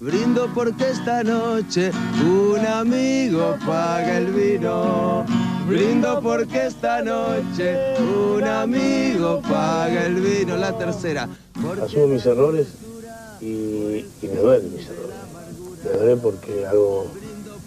Brindo 0.00 0.50
porque 0.54 0.90
esta 0.90 1.22
noche 1.22 1.90
un 2.26 2.58
amigo 2.66 3.56
paga 3.66 4.18
el 4.18 4.26
vino. 4.26 5.24
Brindo 5.66 6.20
porque 6.20 6.66
esta 6.66 7.00
noche 7.00 7.94
un 8.00 8.44
amigo 8.44 9.40
paga 9.42 10.06
el 10.06 10.16
vino. 10.16 10.56
La 10.56 10.76
tercera. 10.76 11.28
Asumo 11.82 12.08
mis 12.08 12.26
errores 12.26 12.66
y, 13.40 13.46
y 13.46 14.28
me 14.28 14.36
duelen 14.40 14.74
mis 14.74 14.86
errores. 14.86 15.14
Me 15.84 15.90
duele 15.98 16.16
porque 16.16 16.66
hago, 16.66 17.06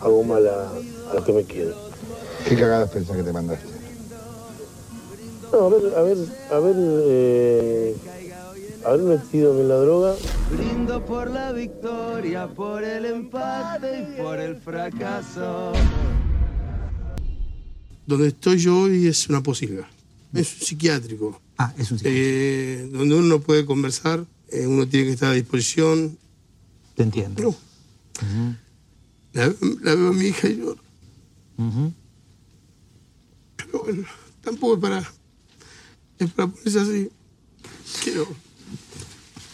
hago 0.02 0.24
mal 0.24 0.48
a, 0.48 0.70
a 1.12 1.14
los 1.16 1.24
que 1.24 1.34
me 1.34 1.44
quieren. 1.44 1.74
¿Qué 2.48 2.56
cagadas 2.56 2.90
pensás 2.92 3.16
que 3.16 3.24
te 3.24 3.34
mandaste? 3.34 3.66
No, 5.52 5.66
a 5.66 5.70
ver, 5.70 5.96
a 5.96 6.02
ver, 6.02 6.18
a 6.52 6.60
ver, 6.60 6.76
eh, 6.78 7.96
haber 8.86 9.00
metido 9.02 9.60
en 9.60 9.70
la 9.70 9.76
droga. 9.76 10.14
Brindo 10.52 11.06
por 11.06 11.30
la 11.30 11.52
victoria, 11.52 12.48
por 12.48 12.84
el 12.84 13.06
empate 13.06 14.02
y 14.02 14.22
por 14.22 14.40
el 14.40 14.56
fracaso. 14.56 15.74
Donde 18.06 18.30
estoy 18.30 18.58
yo 18.58 18.80
hoy 18.80 19.08
es 19.08 19.28
una 19.28 19.44
posilga. 19.44 19.90
Es 20.34 20.54
un 20.54 20.62
psiquiátrico. 20.62 21.42
Ah, 21.58 21.74
es 21.78 21.92
un 21.92 22.00
Eh, 22.04 22.90
donde 22.92 23.16
uno 23.16 23.28
no 23.28 23.40
puede 23.42 23.66
conversar, 23.66 24.26
eh, 24.50 24.66
uno 24.68 24.88
tiene 24.88 25.08
que 25.08 25.14
estar 25.14 25.32
a 25.32 25.34
disposición. 25.34 26.18
Te 26.96 27.04
entiendo. 27.04 27.42
No. 27.44 27.56
La, 29.34 29.54
la 29.82 29.96
veo 29.96 30.10
a 30.10 30.14
mi 30.14 30.28
hija 30.28 30.48
y 30.48 30.58
lloro. 30.58 30.82
Pero 33.58 33.84
bueno, 33.84 34.04
tampoco 34.42 34.76
es 34.76 34.80
para. 34.80 35.12
Es 36.20 36.32
para 36.32 36.48
ponerse 36.48 36.80
así. 36.80 37.10
Quiero. 38.04 38.28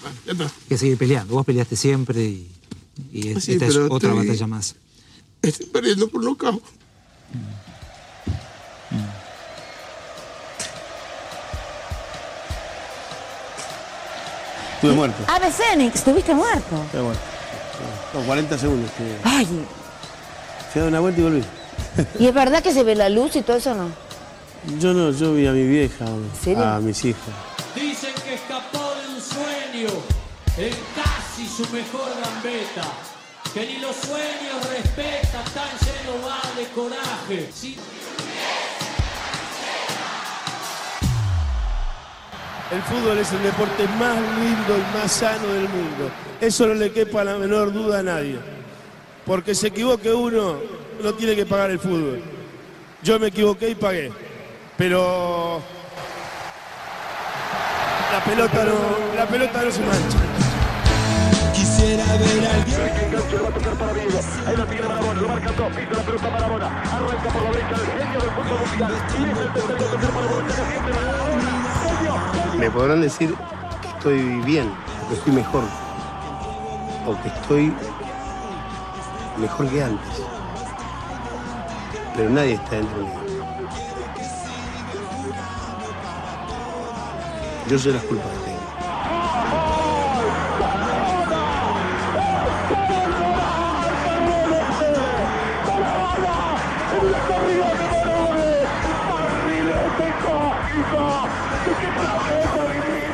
Bueno, 0.04 0.18
ya 0.26 0.32
está. 0.34 0.44
Hay 0.46 0.52
que 0.70 0.78
seguir 0.78 0.98
peleando. 0.98 1.34
Vos 1.34 1.46
peleaste 1.46 1.76
siempre 1.76 2.22
y, 2.24 2.48
y 3.12 3.30
es- 3.30 3.44
Sí, 3.44 3.54
esta 3.54 3.66
es 3.66 3.76
otra 3.78 4.10
estoy- 4.12 4.28
batalla 4.28 4.48
más. 4.48 4.76
Estoy 5.42 5.66
perdiendo 5.68 6.08
por 6.10 6.24
nocaut. 6.24 6.62
Estuve 14.76 14.94
muerto. 14.94 15.24
Ave 15.28 15.52
Fénix, 15.52 15.96
estuviste 15.96 16.34
muerto. 16.34 16.76
Estuve 16.86 17.02
muerto. 17.04 17.22
No, 18.14 18.20
40 18.22 18.58
segundos. 18.58 18.92
que- 18.92 19.18
Ay, 19.24 19.48
Fui 20.72 20.80
a 20.80 20.84
dar 20.86 20.90
una 20.90 21.00
vuelta 21.02 21.22
y 21.22 21.24
volví. 21.24 21.44
¿y 22.20 22.26
es 22.28 22.34
verdad 22.34 22.64
que 22.64 22.74
se 22.74 22.84
ve 22.84 22.96
la 22.96 23.08
luz 23.10 23.36
y 23.36 23.42
todo 23.44 23.58
eso 23.58 23.76
no? 23.76 23.90
Yo 24.80 24.94
no, 24.94 25.12
yo 25.12 25.34
vi 25.36 25.46
a 25.46 25.52
mi 25.52 25.68
vieja, 25.68 26.06
serio? 26.42 26.64
a 26.66 26.80
mis 26.80 27.06
hijas. 27.06 27.22
Sueño 29.84 30.04
en 30.58 30.74
casi 30.96 31.48
su 31.48 31.64
mejor 31.74 32.10
gambeta. 32.22 32.84
Que 33.54 33.68
ni 33.68 33.78
los 33.78 33.96
sueños 33.96 34.68
respeta, 34.70 35.44
tan 35.54 35.70
lleno 35.80 36.26
va 36.26 36.42
de 36.58 36.68
coraje. 36.70 37.50
El 42.72 42.82
fútbol 42.82 43.18
es 43.20 43.32
el 43.32 43.44
deporte 43.44 43.88
más 44.00 44.16
lindo 44.40 44.78
y 44.78 44.98
más 44.98 45.12
sano 45.12 45.48
del 45.48 45.70
mundo. 45.70 46.10
Eso 46.42 46.68
no 46.68 46.74
le 46.74 46.92
quepa 46.92 47.24
la 47.24 47.36
menor 47.36 47.72
duda 47.72 48.00
a 48.00 48.04
nadie. 48.04 48.40
Porque 49.26 49.54
se 49.54 49.68
equivoque 49.68 50.12
uno, 50.12 50.58
no 51.02 51.14
tiene 51.14 51.36
que 51.36 51.46
pagar 51.46 51.70
el 51.70 51.80
fútbol. 51.80 52.24
Yo 53.04 53.20
me 53.20 53.28
equivoqué 53.28 53.70
y 53.70 53.76
pagué. 53.76 54.12
Pero 54.78 55.62
la 58.14 58.24
pelota 58.24 58.64
no, 58.64 59.16
la 59.16 59.26
pelota 59.26 59.64
no 59.64 59.72
se 59.72 59.80
mancha. 59.82 60.20
Quisiera 61.52 62.06
ver 62.18 62.46
al 62.46 62.64
Ahí 64.48 64.56
la 64.56 64.66
tiene 64.66 64.88
Marabona, 64.88 65.22
lo 65.22 65.28
marca 65.30 65.52
dos, 65.54 65.74
pisa 65.74 65.94
la 65.98 66.04
pelota 66.04 66.30
Marabona, 66.30 66.68
arranca 66.68 67.30
por 67.34 67.42
la 67.42 67.50
derecha 67.50 67.76
el 67.76 67.88
genio 68.04 68.20
del 68.20 68.30
fútbol 68.30 68.60
mundial. 68.70 68.92
Y 68.94 69.24
es 69.24 69.38
el 69.40 69.54
tercero, 69.54 69.78
tercero 69.78 70.14
para 70.14 70.28
Borja, 70.28 70.54
siempre 70.70 70.94
Maradona. 70.94 71.52
Genio. 71.98 72.60
Me 72.60 72.70
podrán 72.70 73.02
decir 73.02 73.36
que 73.82 73.88
estoy 73.88 74.22
bien, 74.42 74.72
que 75.10 75.16
estoy 75.16 75.34
mejor, 75.34 75.64
o 77.08 77.20
que 77.24 77.30
estoy 77.30 77.74
mejor 79.38 79.70
que 79.70 79.84
antes. 79.84 80.22
Pero 82.16 82.30
nadie 82.30 82.54
está 82.54 82.76
dentro 82.76 82.98
mío. 83.00 83.23
Yo 87.70 87.80
sé 87.80 87.92
las 87.92 88.04
culpas 88.04 88.28
que 88.28 88.40
tengo. 88.46 89.64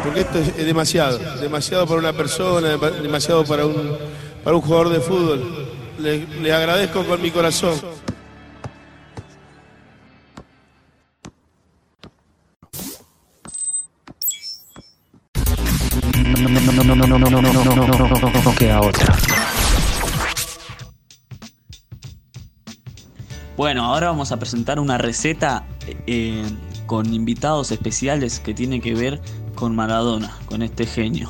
Porque 0.04 0.22
esto 0.22 0.40
es 0.40 0.66
demasiado, 0.66 1.20
demasiado 1.40 1.86
para 1.86 2.00
una 2.00 2.14
persona, 2.14 2.76
dem- 2.78 3.02
demasiado 3.02 3.44
para 3.46 3.66
un, 3.66 3.98
para 4.44 4.56
un 4.56 4.62
jugador 4.62 4.90
de 4.90 5.00
fútbol. 5.02 5.68
Le, 6.00 6.26
le 6.42 6.54
agradezco 6.54 7.04
con 7.04 7.22
mi 7.22 7.32
corazón. 7.32 7.74
no, 17.20 17.30
no, 17.30 17.42
no, 17.42 17.52
no, 17.52 17.76
no, 17.76 17.86
no, 17.86 18.42
no, 18.44 18.56
que 18.56 18.72
a 18.72 18.80
otra. 18.80 19.14
Bueno, 23.58 23.84
ahora 23.84 24.08
vamos 24.08 24.32
a 24.32 24.38
presentar 24.38 24.80
una 24.80 24.98
receta 24.98 25.66
eh, 26.08 26.46
con 26.86 27.14
invitados 27.14 27.72
especiales 27.72 28.40
que 28.40 28.54
tiene 28.54 28.80
que 28.80 28.94
ver 28.94 29.22
con 29.56 29.76
Maradona, 29.76 30.38
con 30.46 30.62
este 30.62 30.86
genio. 30.86 31.30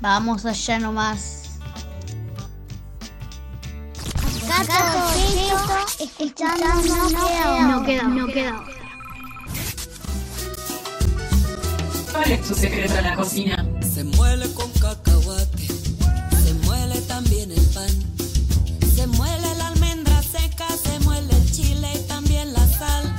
Vamos 0.00 0.44
allá 0.44 0.80
nomás. 0.80 1.60
Acá 4.50 4.92
todo 4.92 5.10
esto, 5.10 6.04
escuchando 6.04 6.66
no 6.74 7.08
queda, 7.08 7.68
no 7.68 7.82
queda, 7.84 8.02
no 8.02 8.26
queda. 8.26 8.64
¿Cuál 12.10 12.32
es 12.32 12.48
tu 12.48 12.54
secreto 12.54 12.94
en 12.96 13.04
la 13.04 13.14
cocina? 13.14 13.67
Se 13.98 14.04
muele 14.04 14.46
con 14.52 14.70
cacahuate, 14.80 15.66
se 15.66 16.54
muele 16.62 17.00
también 17.08 17.50
el 17.50 17.66
pan, 17.74 17.90
se 18.94 19.08
muele 19.08 19.54
la 19.56 19.66
almendra 19.66 20.22
seca, 20.22 20.68
se 20.80 21.00
muele 21.00 21.34
el 21.34 21.50
chile 21.50 21.88
y 21.96 21.98
también 22.06 22.52
la 22.52 22.64
sal, 22.68 23.12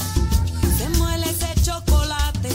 se 0.78 0.88
muele 0.98 1.32
ese 1.32 1.54
chocolate, 1.64 2.50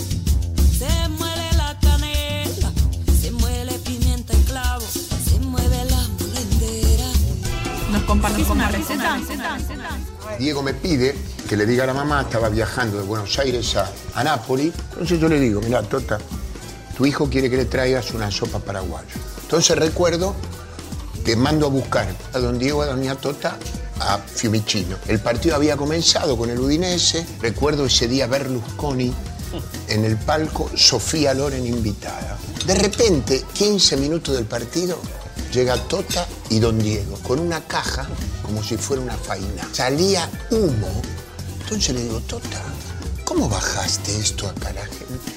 se 0.79 1.09
muele 1.11 1.53
la 1.59 1.79
canela, 1.81 2.73
se 3.21 3.31
muele 3.31 3.75
pimienta 3.81 4.33
y 4.33 4.43
clavo, 4.45 4.87
se 4.87 5.39
mueve 5.41 5.85
la 5.91 6.09
molendera. 6.19 7.07
¿Nos 7.93 8.05
compartís 8.05 8.49
una 8.49 8.71
receta? 8.71 9.21
Diego 10.39 10.63
me 10.63 10.73
pide 10.73 11.15
que 11.47 11.59
le 11.59 11.67
diga 11.67 11.85
a 11.85 11.89
la 11.89 11.95
mamá, 11.95 12.23
estaba 12.23 12.49
viajando 12.49 12.97
de 12.97 13.03
Buenos 13.03 13.39
Aires 13.39 13.77
a, 13.77 13.93
a 14.15 14.25
Nápoles. 14.25 14.73
Entonces 14.93 15.21
yo 15.21 15.29
le 15.29 15.39
digo, 15.39 15.61
mira, 15.61 15.83
Tota, 15.83 16.19
tu 16.97 17.07
hijo 17.07 17.29
quiere 17.29 17.51
que 17.51 17.57
le 17.57 17.65
traigas 17.65 18.13
una 18.13 18.31
sopa 18.31 18.59
paraguaya. 18.59 19.09
Entonces 19.43 19.77
recuerdo 19.77 20.35
que 21.25 21.37
mando 21.37 21.67
a 21.67 21.71
buscar 21.71 22.07
a 22.33 22.39
don 22.39 22.59
Diego, 22.59 22.83
a 22.83 22.87
doña 22.87 23.15
Tota, 23.17 23.57
a 24.01 24.19
Fiumicino. 24.19 24.97
El 25.09 25.21
partido 25.21 25.57
había 25.57 25.77
comenzado 25.77 26.37
con 26.37 26.51
el 26.51 26.59
Udinese. 26.59 27.27
Recuerdo 27.41 27.87
ese 27.87 28.09
día 28.09 28.27
Berlusconi 28.27 29.13
en 29.89 30.05
el 30.05 30.17
palco, 30.17 30.71
Sofía 30.75 31.33
Loren 31.35 31.67
invitada. 31.67 32.37
De 32.67 32.75
repente, 32.75 33.45
15 33.55 33.97
minutos 33.97 34.35
del 34.35 34.47
partido, 34.47 34.99
llega 35.53 35.77
Tota 35.77 36.27
y 36.51 36.59
don 36.59 36.79
Diego 36.79 37.19
con 37.23 37.39
una 37.39 37.61
caja 37.61 38.07
como 38.43 38.63
si 38.63 38.77
fuera 38.77 39.03
una 39.03 39.17
faina. 39.17 39.69
Salía 39.73 40.29
humo. 40.51 41.03
Entonces 41.63 41.95
le 41.95 42.03
digo, 42.03 42.21
Tota, 42.21 42.63
¿cómo 43.25 43.49
bajaste 43.49 44.17
esto 44.19 44.49
acá 44.49 44.71
a 44.71 44.73
la 44.75 44.87
gente? 44.87 45.34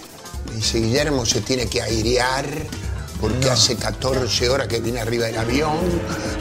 Dice, 0.57 0.79
Guillermo 0.79 1.23
se 1.23 1.41
tiene 1.41 1.67
que 1.67 1.83
airear 1.83 2.43
porque 3.21 3.47
hace 3.47 3.75
14 3.75 4.49
horas 4.49 4.67
que 4.67 4.79
viene 4.79 4.99
arriba 4.99 5.27
del 5.27 5.37
avión, 5.37 5.77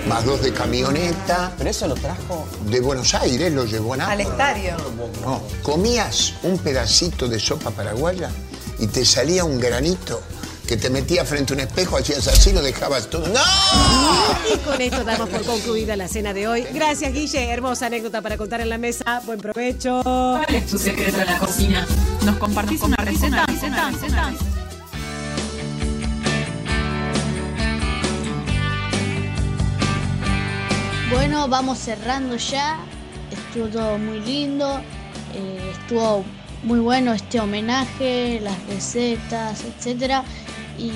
más 0.09 0.24
dos 0.24 0.40
de 0.40 0.55
camioneta. 0.55 1.52
¿Pero 1.59 1.68
eso 1.68 1.87
lo 1.87 1.94
trajo? 1.96 2.48
De 2.70 2.81
Buenos 2.81 3.12
Aires 3.12 3.52
lo 3.52 3.66
llevó 3.66 3.92
a 3.92 3.96
Al 3.96 4.00
Nápoles. 4.00 4.26
estadio. 4.29 4.76
No, 5.22 5.42
comías 5.62 6.33
un 6.44 6.57
pedacito 6.57 7.29
de 7.29 7.38
sopa 7.38 7.70
paraguaya 7.72 8.31
y 8.79 8.87
te 8.87 9.05
salía 9.05 9.44
un 9.44 9.61
granito 9.61 10.22
que 10.66 10.76
te 10.76 10.90
metías 10.90 11.29
frente 11.29 11.52
a 11.52 11.57
un 11.57 11.61
espejo, 11.61 11.96
hacías 11.96 12.26
así, 12.29 12.52
lo 12.52 12.61
dejabas 12.61 13.09
todo. 13.09 13.26
¡No! 13.29 13.40
Y 14.52 14.59
con 14.59 14.81
esto 14.81 15.05
damos 15.05 15.29
por 15.29 15.42
concluida 15.44 15.96
la 15.96 16.09
cena 16.09 16.35
de 16.35 16.48
hoy. 16.48 16.66
Gracias, 16.72 17.12
Guille. 17.12 17.50
Hermosa 17.50 17.87
anécdota 17.87 18.20
para 18.20 18.37
contar 18.37 18.61
en 18.61 18.68
la 18.68 18.79
mesa. 18.79 19.22
Buen 19.24 19.38
provecho. 19.40 20.00
¿Cuál 20.02 20.55
es 20.55 20.66
tu 20.66 20.79
secreto 20.79 21.20
en 21.20 21.26
la 21.26 21.38
cocina? 21.38 21.87
¿Nos 22.24 22.37
compartís 22.37 22.81
una 22.83 22.96
receta? 22.96 23.46
Bueno, 31.11 31.48
vamos 31.48 31.79
cerrando 31.79 32.37
ya. 32.37 32.79
Estuvo 33.31 33.68
todo 33.68 33.98
muy 33.98 34.20
lindo. 34.20 34.81
eh, 35.35 35.72
estuvo 35.81 36.24
muy 36.62 36.81
bueno 36.81 37.12
este 37.12 37.38
homenaje, 37.40 38.40
las 38.42 38.57
recetas, 38.66 39.62
etcétera. 39.64 40.24
Y 40.78 40.90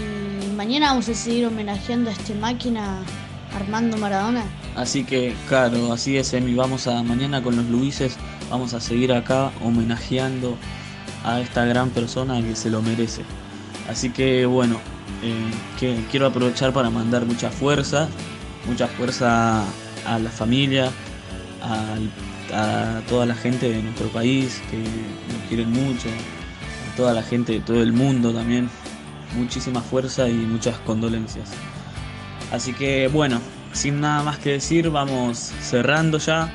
mañana 0.57 0.89
vamos 0.89 1.09
a 1.09 1.15
seguir 1.15 1.47
homenajeando 1.47 2.11
a 2.11 2.13
este 2.13 2.35
máquina 2.35 2.99
Armando 3.55 3.97
Maradona. 3.97 4.45
Así 4.77 5.05
que, 5.05 5.35
claro, 5.49 5.93
así 5.93 6.17
es, 6.17 6.33
Emi. 6.35 6.55
Vamos 6.55 6.87
a 6.87 7.03
mañana 7.03 7.43
con 7.43 7.57
los 7.57 7.67
Luises, 7.67 8.17
vamos 8.51 8.75
a 8.75 8.81
seguir 8.81 9.13
acá 9.13 9.51
homenajeando 9.63 10.57
a 11.25 11.41
esta 11.41 11.65
gran 11.65 11.91
persona 11.91 12.41
que 12.43 12.55
se 12.57 12.71
lo 12.71 12.83
merece. 12.83 13.23
Así 13.89 14.11
que, 14.11 14.47
bueno, 14.47 14.77
eh, 15.23 15.35
que 15.79 16.05
quiero 16.11 16.27
aprovechar 16.27 16.73
para 16.73 16.91
mandar 16.91 17.25
mucha 17.27 17.51
fuerza, 17.51 18.09
mucha 18.67 18.87
fuerza 18.87 19.65
a 20.07 20.19
la 20.19 20.31
familia, 20.31 20.91
al- 21.63 22.11
a 22.57 23.01
toda 23.09 23.27
la 23.27 23.35
gente 23.35 23.71
de 23.71 23.83
nuestro 23.83 24.09
país 24.09 24.61
que 24.71 24.79
nos 24.79 25.49
quieren 25.49 25.71
mucho, 25.73 26.09
a 26.93 26.97
toda 26.97 27.13
la 27.15 27.23
gente 27.23 27.53
de 27.55 27.61
todo 27.61 27.83
el 27.83 27.93
mundo 27.93 28.33
también. 28.33 28.69
Muchísima 29.37 29.81
fuerza 29.81 30.29
y 30.29 30.35
muchas 30.35 30.79
condolencias. 30.81 31.51
Así 32.53 32.73
que 32.73 33.09
bueno, 33.09 33.41
sin 33.73 34.01
nada 34.01 34.23
más 34.23 34.39
que 34.39 34.53
decir, 34.53 34.91
vamos 34.91 35.53
cerrando 35.61 36.19
ya. 36.19 36.53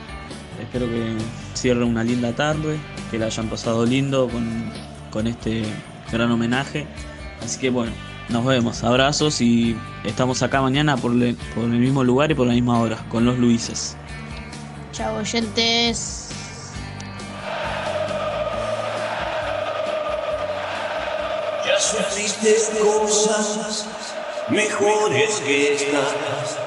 Espero 0.61 0.87
que 0.87 1.15
cierre 1.53 1.83
una 1.83 2.03
linda 2.03 2.33
tarde, 2.33 2.77
que 3.11 3.17
la 3.17 3.27
hayan 3.27 3.49
pasado 3.49 3.85
lindo 3.85 4.27
con, 4.29 4.71
con 5.11 5.27
este 5.27 5.63
gran 6.11 6.31
homenaje. 6.31 6.87
Así 7.43 7.59
que 7.59 7.69
bueno, 7.69 7.91
nos 8.29 8.45
vemos, 8.45 8.83
abrazos 8.83 9.41
y 9.41 9.75
estamos 10.03 10.41
acá 10.41 10.61
mañana 10.61 10.97
por, 10.97 11.11
por 11.11 11.63
el 11.65 11.79
mismo 11.79 12.03
lugar 12.03 12.31
y 12.31 12.35
por 12.35 12.47
la 12.47 12.53
misma 12.53 12.79
hora, 12.79 12.97
con 13.09 13.25
los 13.25 13.37
Luises. 13.37 13.95
Chao, 14.91 15.17
oyentes. 15.17 16.24
Sufriste 21.95 22.55
cosas 22.79 23.85
mejores 24.49 25.39
que 25.45 25.73
estas. 25.73 26.57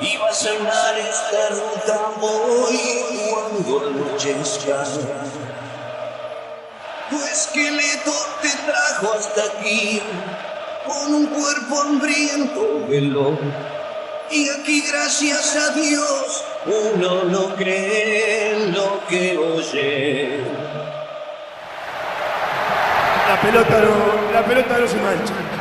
Y 0.00 0.16
va 0.16 0.28
a 0.28 0.34
sonar 0.34 0.98
esta 0.98 1.48
ruta 1.50 2.12
hoy 2.20 3.04
cuando 3.30 3.86
anochezca. 3.88 4.84
Tu 7.10 7.22
esqueleto 7.24 8.12
te 8.40 8.48
trajo 8.48 9.12
hasta 9.14 9.44
aquí 9.44 10.00
con 10.86 11.14
un 11.14 11.26
cuerpo 11.26 11.80
hambriento 11.82 12.86
veló. 12.88 13.38
Y 14.30 14.48
aquí 14.48 14.84
gracias 14.88 15.56
a 15.56 15.70
Dios 15.70 16.44
uno 16.66 17.24
no 17.24 17.56
cree 17.56 18.52
en 18.52 18.72
lo 18.72 19.04
que 19.08 19.36
oye. 19.36 20.59
La 23.30 23.40
pelota 23.40 23.80
no, 23.80 24.32
la 24.32 24.44
pelota 24.44 24.76
no 24.76 24.88
se 24.88 24.96
mancha. 24.96 25.59